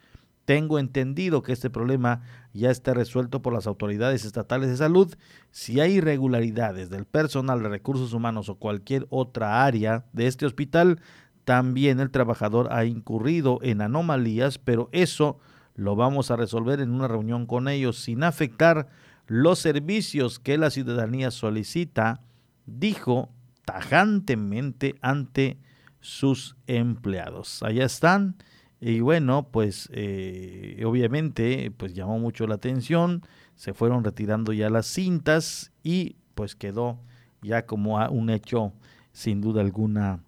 [0.45, 2.21] tengo entendido que este problema
[2.57, 5.15] ya está resuelto por las autoridades estatales de salud.
[5.51, 10.99] Si hay irregularidades del personal de recursos humanos o cualquier otra área de este hospital,
[11.45, 15.39] también el trabajador ha incurrido en anomalías, pero eso
[15.75, 18.89] lo vamos a resolver en una reunión con ellos sin afectar
[19.27, 22.21] los servicios que la ciudadanía solicita,
[22.65, 23.29] dijo
[23.63, 25.59] tajantemente ante
[25.99, 27.61] sus empleados.
[27.63, 28.37] Allá están
[28.79, 33.23] y bueno, pues eh, obviamente pues llamó mucho la atención,
[33.55, 36.99] se fueron retirando ya las cintas y pues quedó
[37.41, 38.73] ya como un hecho
[39.13, 40.19] sin duda alguna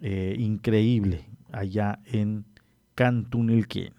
[0.00, 2.44] eh, increíble allá en
[2.94, 3.95] Cantunilquén.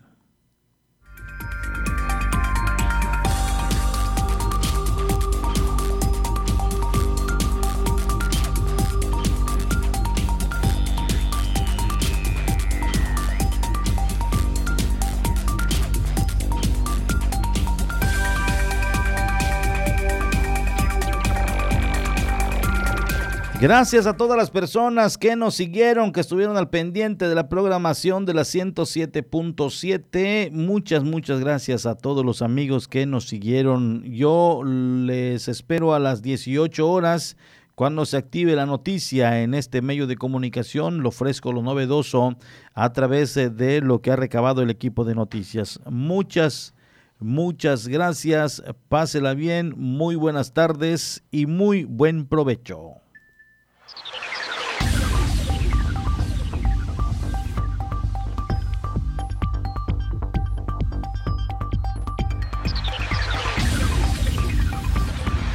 [23.60, 28.24] Gracias a todas las personas que nos siguieron, que estuvieron al pendiente de la programación
[28.24, 30.52] de la 107.7.
[30.52, 34.04] Muchas, muchas gracias a todos los amigos que nos siguieron.
[34.04, 37.36] Yo les espero a las 18 horas
[37.74, 41.02] cuando se active la noticia en este medio de comunicación.
[41.02, 42.38] Lo ofrezco lo novedoso
[42.76, 45.80] a través de lo que ha recabado el equipo de noticias.
[45.90, 46.76] Muchas
[47.20, 53.02] Muchas gracias, pásela bien, muy buenas tardes y muy buen provecho.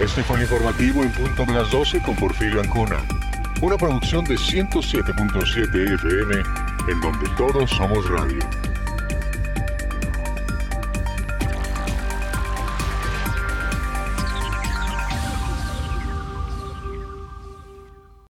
[0.01, 2.99] Este fue el informativo en punto de las 12 con Porfirio Ancona.
[3.61, 6.35] Una producción de 107.7 FM
[6.91, 8.72] en donde todos somos radio.